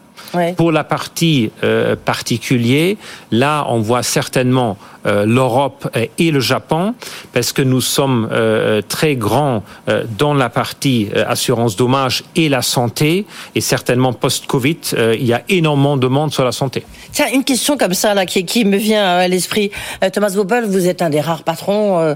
Pour 0.58 0.72
la 0.72 0.84
partie 0.84 1.52
euh, 1.64 1.96
particulier, 1.96 2.98
là, 3.32 3.66
on 3.70 3.80
voit 3.80 4.04
certainement 4.04 4.78
euh, 5.06 5.26
l'Europe 5.26 5.96
et 6.18 6.32
le 6.32 6.40
Japon, 6.40 6.96
parce 7.34 7.52
que 7.52 7.62
nous 7.62 7.82
sommes 7.82 8.30
euh, 8.32 8.82
très 8.82 9.16
grands 9.16 9.64
euh, 9.90 10.04
dans 10.18 10.34
la 10.34 10.50
partie 10.50 11.10
euh, 11.16 11.26
assurance 11.28 11.76
dommage 11.76 12.24
et 12.36 12.50
la 12.50 12.62
santé, 12.62 13.26
et 13.54 13.62
certainement 13.62 14.14
post-Covid, 14.14 14.78
il 15.20 15.26
y 15.26 15.34
a 15.34 15.44
énormément 15.50 15.98
de 15.98 16.08
monde 16.08 16.32
sur 16.32 16.44
la 16.44 16.52
santé. 16.52 16.84
Tiens, 17.12 17.28
une 17.34 17.44
question 17.44 17.78
comme 17.78 17.94
ça 17.94 18.14
là 18.14 18.26
qui, 18.26 18.46
qui 18.46 18.66
me 18.66 18.78
vient 18.78 19.06
à 19.06 19.28
l'esprit. 19.28 19.72
Thomas 20.12 20.32
Bobel, 20.32 20.66
vous 20.66 20.88
êtes 20.88 21.02
un 21.02 21.10
des 21.10 21.22
rares 21.22 21.44
patrons 21.44 22.16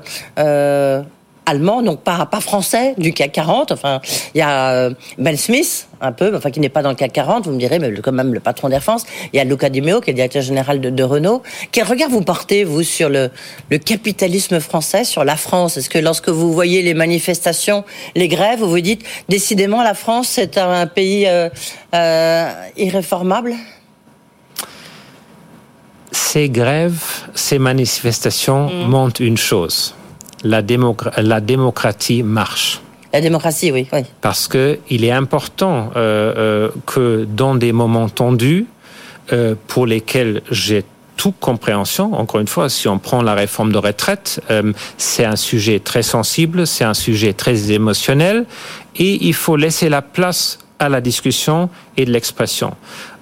allemand, 1.48 1.82
donc 1.82 2.02
pas, 2.02 2.26
pas 2.26 2.42
français, 2.42 2.94
du 2.98 3.14
CAC 3.14 3.32
40. 3.32 3.72
Enfin, 3.72 4.02
il 4.36 4.40
y 4.40 4.42
a 4.42 4.90
Ben 5.18 5.36
Smith, 5.38 5.88
un 6.02 6.12
peu, 6.12 6.36
enfin 6.36 6.52
qui 6.52 6.60
n'est 6.60 6.70
pas 6.70 6.82
dans 6.82 6.90
le 6.90 6.96
CAC 6.96 7.14
40, 7.14 7.46
vous 7.46 7.54
me 7.54 7.58
direz, 7.58 7.80
mais 7.80 7.92
quand 8.02 8.12
même 8.12 8.34
le 8.34 8.40
patron 8.40 8.70
d'Air 8.70 8.84
France. 8.84 9.06
Il 9.34 9.38
y 9.38 9.40
a 9.40 9.44
Luca 9.44 9.70
Di 9.70 9.82
Meo, 9.82 10.02
qui 10.02 10.10
est 10.10 10.14
le 10.14 10.18
directeur 10.18 10.42
général 10.42 10.80
de, 10.80 11.04
Renault. 11.04 11.42
Quel 11.72 11.86
regard 11.86 12.10
vous 12.10 12.22
portez, 12.22 12.66
vous, 12.66 12.84
sur 12.84 13.08
le, 13.08 13.30
le 13.70 13.78
capitalisme 13.78 14.60
français, 14.60 15.06
sur 15.06 15.24
la 15.24 15.38
France? 15.38 15.78
Est-ce 15.78 15.90
que 15.90 16.00
lorsque 16.00 16.30
vous 16.30 16.52
voyez 16.52 16.82
les 16.82 16.94
manifestations, 16.94 17.86
les 18.16 18.28
grèves, 18.28 18.60
vous 18.60 18.70
vous 18.70 18.82
dites, 18.82 19.06
décidément, 19.30 19.84
la 19.84 19.94
France, 19.94 20.28
c'est 20.28 20.58
un, 20.58 20.86
pays 20.86 21.28
euh, 21.28 21.50
euh, 21.96 22.52
irréformable? 22.76 23.54
Ces 26.12 26.50
grèves, 26.50 27.04
ces 27.36 27.58
manifestations 27.58 28.70
mmh. 28.70 28.88
montrent 28.90 29.22
une 29.22 29.38
chose 29.38 29.97
la, 30.43 30.62
la 31.17 31.41
démocratie 31.41 32.23
marche. 32.23 32.82
La 33.13 33.21
démocratie, 33.21 33.71
oui. 33.71 33.88
oui. 33.93 34.02
Parce 34.21 34.47
que 34.47 34.80
il 34.89 35.04
est 35.04 35.12
important 35.12 35.91
euh, 35.95 36.34
euh, 36.38 36.69
que 36.86 37.26
dans 37.26 37.56
des 37.56 37.71
moments 37.71 38.10
tendus, 38.10 38.65
euh, 39.34 39.56
pour 39.67 39.86
lesquels 39.86 40.41
j'ai 40.52 40.84
toute 41.15 41.39
compréhension. 41.39 42.13
Encore 42.13 42.39
une 42.39 42.47
fois, 42.47 42.69
si 42.69 42.88
on 42.88 43.00
prend 43.00 43.23
la 43.23 43.34
réforme 43.34 43.71
de 43.71 43.80
retraite, 43.80 44.39
c'est 44.97 45.26
un 45.26 45.36
sujet 45.36 45.80
très 45.80 46.04
sensible, 46.04 46.67
c'est 46.67 46.84
un 46.84 46.93
sujet 46.93 47.34
très 47.34 47.71
émotionnel, 47.71 48.45
et 48.95 49.26
il 49.26 49.34
faut 49.34 49.56
laisser 49.56 49.89
la 49.89 50.04
place 50.04 50.60
à 50.78 50.89
la 50.89 51.02
discussion 51.02 51.71
et 51.97 52.06
de 52.06 52.12
l'expression. 52.12 52.76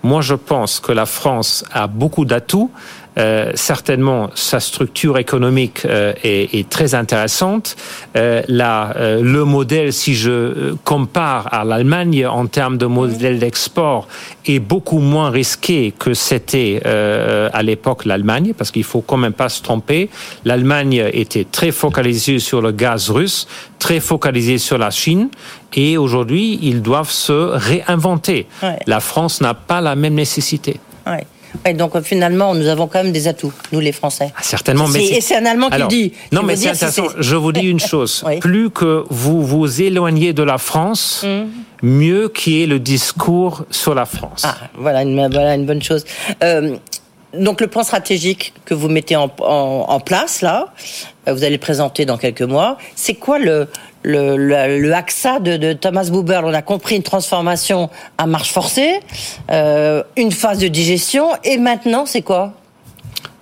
Moi, 0.05 0.21
je 0.21 0.35
pense 0.35 0.79
que 0.79 0.91
la 0.91 1.07
France 1.07 1.65
a 1.71 1.87
beaucoup 1.87 2.25
d'atouts 2.25 2.69
Euh, 3.17 3.51
certainement, 3.55 4.29
sa 4.35 4.59
structure 4.59 5.17
économique 5.17 5.85
euh, 5.85 6.13
est, 6.23 6.53
est, 6.53 6.67
très 6.67 6.95
intéressante. 6.95 7.77
Euh, 8.17 8.41
là, 8.49 8.93
euh, 8.97 9.21
le 9.21 9.45
modèle, 9.45 9.93
si 9.93 10.15
je 10.15 10.73
compare 10.83 11.53
à 11.53 11.63
l'Allemagne 11.63 12.27
en 12.27 12.45
termes 12.47 12.77
de 12.77 12.85
modèle 12.85 13.39
d'export, 13.39 14.09
est 14.45 14.59
beaucoup 14.59 14.99
moins 14.99 15.29
risqué 15.29 15.93
que 15.97 16.13
c'était 16.13 16.81
à 16.85 17.63
l'époque 17.63 18.05
l'Allemagne, 18.05 18.53
parce 18.55 18.71
qu'il 18.71 18.83
faut 18.83 19.01
quand 19.01 19.17
même 19.17 19.33
pas 19.33 19.49
se 19.49 19.61
tromper. 19.61 20.09
L'Allemagne 20.43 21.09
était 21.13 21.45
très 21.49 21.71
focalisée 21.71 22.39
sur 22.39 22.61
le 22.61 22.71
gaz 22.71 23.09
russe, 23.09 23.47
très 23.79 23.99
focalisée 23.99 24.57
sur 24.57 24.77
la 24.77 24.91
Chine, 24.91 25.29
et 25.75 25.97
aujourd'hui, 25.97 26.59
ils 26.61 26.81
doivent 26.81 27.11
se 27.11 27.31
réinventer. 27.31 28.47
Ouais. 28.63 28.79
La 28.87 28.99
France 28.99 29.41
n'a 29.41 29.53
pas 29.53 29.81
la 29.81 29.95
même 29.95 30.15
nécessité. 30.15 30.79
Ouais. 31.05 31.25
Ouais, 31.63 31.73
donc 31.73 31.99
finalement, 32.01 32.53
nous 32.53 32.67
avons 32.67 32.87
quand 32.87 33.03
même 33.03 33.11
des 33.13 33.27
atouts, 33.27 33.53
nous 33.71 33.79
les 33.79 33.91
Français. 33.91 34.33
Ah, 34.35 34.41
certainement, 34.41 34.87
mais 34.87 35.05
et 35.05 35.21
c'est 35.21 35.37
un 35.37 35.45
Allemand 35.45 35.69
qui 35.69 35.75
Alors, 35.75 35.87
dit. 35.87 36.11
Non, 36.31 36.43
mais 36.43 36.55
c'est 36.55 36.69
intéressant. 36.69 37.07
Je 37.17 37.35
vous 37.35 37.51
dis 37.51 37.67
une 37.67 37.79
chose. 37.93 38.23
oui. 38.25 38.39
Plus 38.39 38.69
que 38.69 39.05
vous 39.09 39.41
vous 39.45 39.81
éloignez 39.81 40.33
de 40.33 40.43
la 40.43 40.57
France, 40.57 41.25
mmh. 41.25 41.87
mieux 41.87 42.29
qui 42.29 42.61
est 42.61 42.65
le 42.65 42.79
discours 42.79 43.63
sur 43.71 43.95
la 43.95 44.05
France. 44.05 44.43
Ah, 44.43 44.55
voilà 44.77 45.03
une, 45.03 45.15
voilà 45.15 45.55
une 45.55 45.65
bonne 45.65 45.81
chose. 45.81 46.03
Euh, 46.43 46.75
donc 47.37 47.61
le 47.61 47.67
plan 47.67 47.83
stratégique 47.83 48.53
que 48.65 48.73
vous 48.73 48.89
mettez 48.89 49.15
en, 49.15 49.99
place 49.99 50.41
là, 50.41 50.73
vous 51.27 51.43
allez 51.43 51.55
le 51.55 51.57
présenter 51.57 52.05
dans 52.05 52.17
quelques 52.17 52.41
mois. 52.41 52.77
C'est 52.95 53.15
quoi 53.15 53.39
le, 53.39 53.67
le, 54.03 54.37
le, 54.37 54.79
le 54.79 54.93
AXA 54.93 55.39
de, 55.39 55.57
de, 55.57 55.73
Thomas 55.73 56.09
Buber? 56.11 56.41
On 56.43 56.53
a 56.53 56.61
compris 56.61 56.95
une 56.95 57.03
transformation 57.03 57.89
à 58.17 58.27
marche 58.27 58.51
forcée, 58.51 58.99
euh, 59.51 60.03
une 60.15 60.31
phase 60.31 60.59
de 60.59 60.67
digestion, 60.67 61.29
et 61.43 61.57
maintenant 61.57 62.05
c'est 62.05 62.21
quoi? 62.21 62.53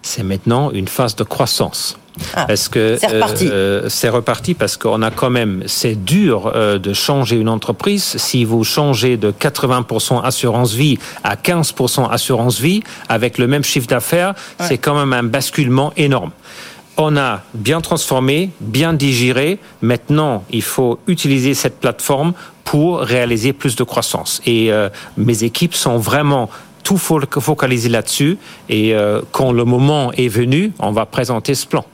C'est 0.01 0.23
maintenant 0.23 0.71
une 0.71 0.87
phase 0.87 1.15
de 1.15 1.23
croissance. 1.23 1.97
Ah, 2.35 2.45
parce 2.45 2.69
que 2.69 2.97
c'est 2.99 3.07
reparti. 3.07 3.47
Euh, 3.49 3.89
c'est 3.89 4.09
reparti 4.09 4.53
parce 4.53 4.77
qu'on 4.77 5.01
a 5.01 5.11
quand 5.11 5.29
même 5.29 5.63
c'est 5.65 5.95
dur 5.95 6.51
euh, 6.53 6.77
de 6.77 6.93
changer 6.93 7.37
une 7.37 7.49
entreprise 7.49 8.03
si 8.17 8.45
vous 8.45 8.63
changez 8.63 9.17
de 9.17 9.31
80% 9.31 10.23
assurance 10.23 10.73
vie 10.73 10.99
à 11.23 11.35
15% 11.35 12.09
assurance 12.09 12.59
vie 12.59 12.83
avec 13.09 13.37
le 13.37 13.47
même 13.47 13.63
chiffre 13.63 13.87
d'affaires, 13.87 14.35
ouais. 14.59 14.67
c'est 14.67 14.77
quand 14.77 14.95
même 14.95 15.13
un 15.13 15.23
basculement 15.23 15.93
énorme 15.97 16.31
on 16.97 17.17
a 17.17 17.41
bien 17.53 17.81
transformé, 17.81 18.51
bien 18.59 18.93
digéré. 18.93 19.59
Maintenant, 19.81 20.43
il 20.51 20.61
faut 20.61 20.99
utiliser 21.07 21.53
cette 21.53 21.79
plateforme 21.79 22.33
pour 22.63 22.99
réaliser 22.99 23.53
plus 23.53 23.75
de 23.75 23.83
croissance. 23.83 24.41
Et 24.45 24.71
euh, 24.71 24.89
mes 25.17 25.43
équipes 25.43 25.73
sont 25.73 25.97
vraiment 25.97 26.49
tout 26.83 26.97
focalisées 26.97 27.89
là-dessus. 27.89 28.37
Et 28.69 28.93
euh, 28.93 29.21
quand 29.31 29.51
le 29.51 29.63
moment 29.65 30.11
est 30.13 30.27
venu, 30.27 30.71
on 30.79 30.91
va 30.91 31.05
présenter 31.05 31.55
ce 31.55 31.65
plan. 31.65 31.85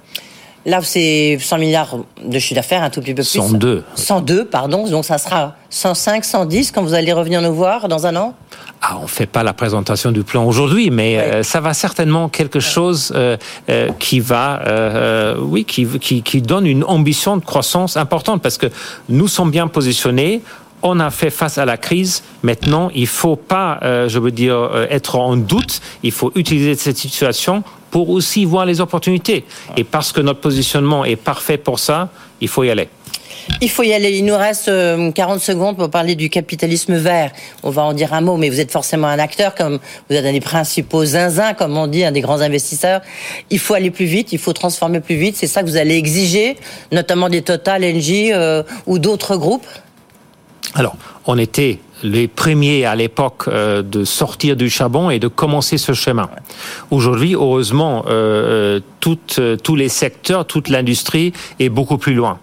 Là, 0.66 0.82
c'est 0.84 1.38
100 1.40 1.58
milliards 1.58 1.98
de 2.24 2.40
chiffre 2.40 2.56
d'affaires, 2.56 2.84
un 2.84 2.90
tout 2.90 3.02
petit 3.02 3.14
peu 3.14 3.24
plus. 3.24 3.30
102. 3.30 3.84
102, 3.96 4.46
pardon. 4.46 4.88
Donc, 4.88 5.06
ça 5.06 5.18
sera 5.18 5.56
105, 5.70 6.26
110 6.26 6.72
quand 6.72 6.84
vous 6.84 6.94
allez 6.94 7.14
revenir 7.14 7.42
nous 7.42 7.54
voir 7.54 7.88
dans 7.88 8.06
un 8.06 8.16
an 8.16 8.34
ah, 8.82 8.98
on 9.04 9.08
fait 9.08 9.26
pas 9.26 9.44
la 9.44 9.52
présentation 9.52 10.14
du 10.14 10.24
plan 10.24 10.46
aujourd'hui, 10.46 10.90
mais 10.90 11.20
euh, 11.20 11.44
ça 11.44 11.60
va 11.60 11.74
certainement 11.74 12.30
quelque 12.30 12.62
chose 12.62 13.12
euh, 13.14 13.36
euh, 13.70 13.90
qui 14.00 14.22
va, 14.22 15.36
oui, 15.38 15.66
qui, 15.66 15.86
qui, 16.00 16.24
qui 16.24 16.42
donne 16.42 16.66
une 16.66 16.86
ambition 16.86 17.36
de 17.36 17.44
croissance 17.44 17.98
importante 17.98 18.42
parce 18.42 18.58
que 18.58 18.68
nous 19.10 19.28
sommes 19.28 19.52
bien 19.52 19.68
positionnés. 19.68 20.42
On 20.82 21.00
a 21.00 21.10
fait 21.10 21.30
face 21.30 21.58
à 21.58 21.66
la 21.66 21.78
crise. 21.78 22.24
Maintenant, 22.42 22.90
il 22.96 23.08
faut 23.08 23.36
pas, 23.36 23.80
euh, 23.84 24.08
je 24.08 24.18
veux 24.18 24.32
dire, 24.32 24.56
euh, 24.56 24.88
être 24.90 25.18
en 25.18 25.36
doute. 25.36 25.82
Il 26.04 26.12
faut 26.12 26.32
utiliser 26.36 26.76
cette 26.76 26.98
situation 26.98 27.64
pour 27.92 28.10
aussi 28.10 28.46
voir 28.46 28.66
les 28.66 28.82
opportunités. 28.82 29.46
Et 29.78 29.84
parce 29.84 30.12
que 30.12 30.22
notre 30.22 30.40
positionnement 30.40 31.06
est 31.06 31.16
parfait 31.16 31.58
pour 31.58 31.80
ça, 31.80 32.10
il 32.42 32.48
faut 32.48 32.64
y 32.64 32.70
aller. 32.70 32.90
Il 33.62 33.70
faut 33.70 33.84
y 33.84 33.94
aller. 33.94 34.12
Il 34.18 34.26
nous 34.26 34.38
reste 34.38 34.68
euh, 34.68 35.12
40 35.12 35.40
secondes 35.40 35.78
pour 35.78 35.90
parler 35.90 36.16
du 36.16 36.30
capitalisme 36.30 36.96
vert. 36.96 37.32
On 37.64 37.70
va 37.70 37.84
en 37.84 37.94
dire 37.94 38.14
un 38.14 38.22
mot, 38.22 38.38
mais 38.38 38.50
vous 38.50 38.60
êtes 38.60 38.72
forcément 38.72 39.08
un 39.08 39.20
acteur, 39.20 39.56
comme 39.56 39.80
vous 40.10 40.16
êtes 40.16 40.26
un 40.26 40.32
des 40.32 40.40
principaux 40.40 41.04
zinzins, 41.04 41.54
comme 41.54 41.76
on 41.78 41.88
dit, 41.88 42.04
un 42.04 42.12
des 42.12 42.22
grands 42.22 42.42
investisseurs. 42.42 43.02
Il 43.50 43.60
faut 43.60 43.74
aller 43.74 43.92
plus 43.92 44.06
vite, 44.06 44.32
il 44.32 44.40
faut 44.40 44.54
transformer 44.54 45.00
plus 45.00 45.16
vite. 45.16 45.36
C'est 45.36 45.48
ça 45.48 45.62
que 45.62 45.68
vous 45.68 45.78
allez 45.78 45.96
exiger, 45.96 46.58
notamment 46.92 47.30
des 47.30 47.42
Total, 47.42 47.84
Engie 47.84 48.32
euh, 48.34 48.64
ou 48.86 49.00
d'autres 49.00 49.36
groupes? 49.36 49.68
Alors, 50.76 50.96
on 51.26 51.38
était 51.38 51.80
les 52.04 52.28
premiers 52.28 52.86
à 52.86 52.96
l'époque 52.96 53.46
euh, 53.48 53.82
de 53.82 54.04
sortir 54.04 54.56
du 54.56 54.70
charbon 54.70 55.10
et 55.10 55.20
de 55.20 55.28
commencer 55.28 55.78
ce 55.78 55.94
chemin. 55.94 56.30
Aujourd'hui, 56.92 57.34
heureusement, 57.34 58.06
euh, 58.08 58.80
toutes, 59.00 59.40
tous 59.64 59.76
les 59.76 59.90
secteurs, 59.90 60.46
toute 60.46 60.70
l'industrie 60.70 61.34
est 61.60 61.70
beaucoup 61.70 61.98
plus 61.98 62.14
loin. 62.14 62.40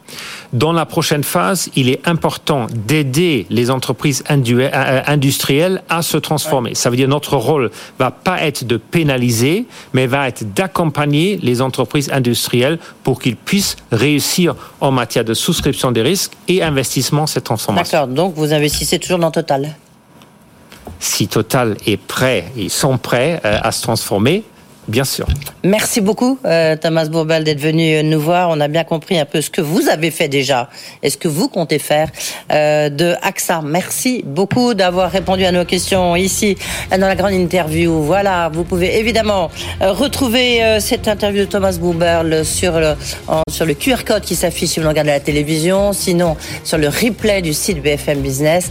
Dans 0.53 0.73
la 0.73 0.87
prochaine 0.87 1.25
phase, 1.25 1.71
il 1.77 1.89
est 1.91 2.07
important 2.07 2.67
d'aider 2.73 3.47
les 3.51 3.71
entreprises 3.71 4.25
industrielles 4.29 5.83
à 5.89 6.03
se 6.03 6.17
transformer. 6.17 6.75
Ça 6.75 6.91
veut 6.91 6.97
dire 6.97 7.09
notre 7.09 7.37
rôle 7.37 7.71
va 7.99 8.11
pas 8.11 8.43
être 8.43 8.65
de 8.65 8.77
pénaliser, 8.77 9.67
mais 9.93 10.07
va 10.07 10.29
être 10.29 10.55
d'accompagner 10.55 11.39
les 11.43 11.61
entreprises 11.61 12.11
industrielles 12.13 12.79
pour 13.03 13.21
qu'ils 13.21 13.37
puissent 13.37 13.77
réussir 13.93 14.55
en 14.81 14.91
matière 14.91 15.25
de 15.25 15.35
souscription 15.35 15.93
des 15.93 16.03
risques 16.03 16.33
et 16.49 16.63
investissement 16.63 17.27
cette 17.27 17.45
transformation. 17.45 17.99
D'accord. 17.99 18.15
Donc 18.15 18.35
vous 18.35 18.53
investissez 18.53 18.99
toujours 18.99 19.19
dans 19.19 19.31
Total? 19.31 19.77
Si 20.99 21.29
Total 21.29 21.77
est 21.87 21.97
prêt, 21.97 22.47
ils 22.57 22.71
sont 22.71 22.97
prêts 22.99 23.41
euh, 23.45 23.59
à 23.63 23.73
se 23.73 23.83
transformer, 23.83 24.45
Bien 24.89 25.05
sûr. 25.05 25.27
Merci 25.65 26.01
beaucoup, 26.01 26.39
euh, 26.45 26.77
Thomas 26.77 27.07
Bourbal, 27.07 27.43
d'être 27.43 27.61
venu 27.61 28.05
nous 28.05 28.21
voir. 28.21 28.51
On 28.51 28.61
a 28.61 28.69
bien 28.69 28.85
compris 28.85 29.19
un 29.19 29.25
peu 29.25 29.41
ce 29.41 29.51
que 29.51 29.61
vous 29.61 29.89
avez 29.89 30.13
fait 30.13 30.29
déjà 30.29 30.71
et 31.03 31.11
ce 31.11 31.17
que 31.17 31.27
vous 31.27 31.49
comptez 31.49 31.81
faire 31.81 32.09
euh, 32.53 32.89
de 32.89 33.15
AXA. 33.23 33.63
Merci 33.65 34.23
beaucoup 34.25 34.75
d'avoir 34.75 35.11
répondu 35.11 35.45
à 35.45 35.51
nos 35.51 35.65
questions 35.65 36.15
ici 36.15 36.57
dans 36.91 36.99
la 37.09 37.17
grande 37.17 37.33
interview. 37.33 38.01
Voilà, 38.03 38.49
vous 38.53 38.63
pouvez 38.63 38.99
évidemment 38.99 39.51
euh, 39.83 39.93
retrouver 39.93 40.61
cette 40.79 41.09
interview 41.09 41.41
de 41.41 41.51
Thomas 41.51 41.77
Bourbal 41.81 42.45
sur 42.45 42.79
le, 42.79 42.95
sur 43.51 43.67
le 43.67 43.75
QR 43.75 44.05
code 44.07 44.23
qui 44.23 44.37
s'affiche 44.37 44.71
si 44.71 44.81
vous 44.81 44.89
regardez 44.89 45.11
la 45.11 45.21
télévision, 45.21 45.93
sinon 45.93 46.37
sur 46.63 46.79
le 46.79 46.89
replay 46.89 47.43
du 47.43 47.53
site 47.53 47.83
BFM 47.83 48.21
Business. 48.21 48.65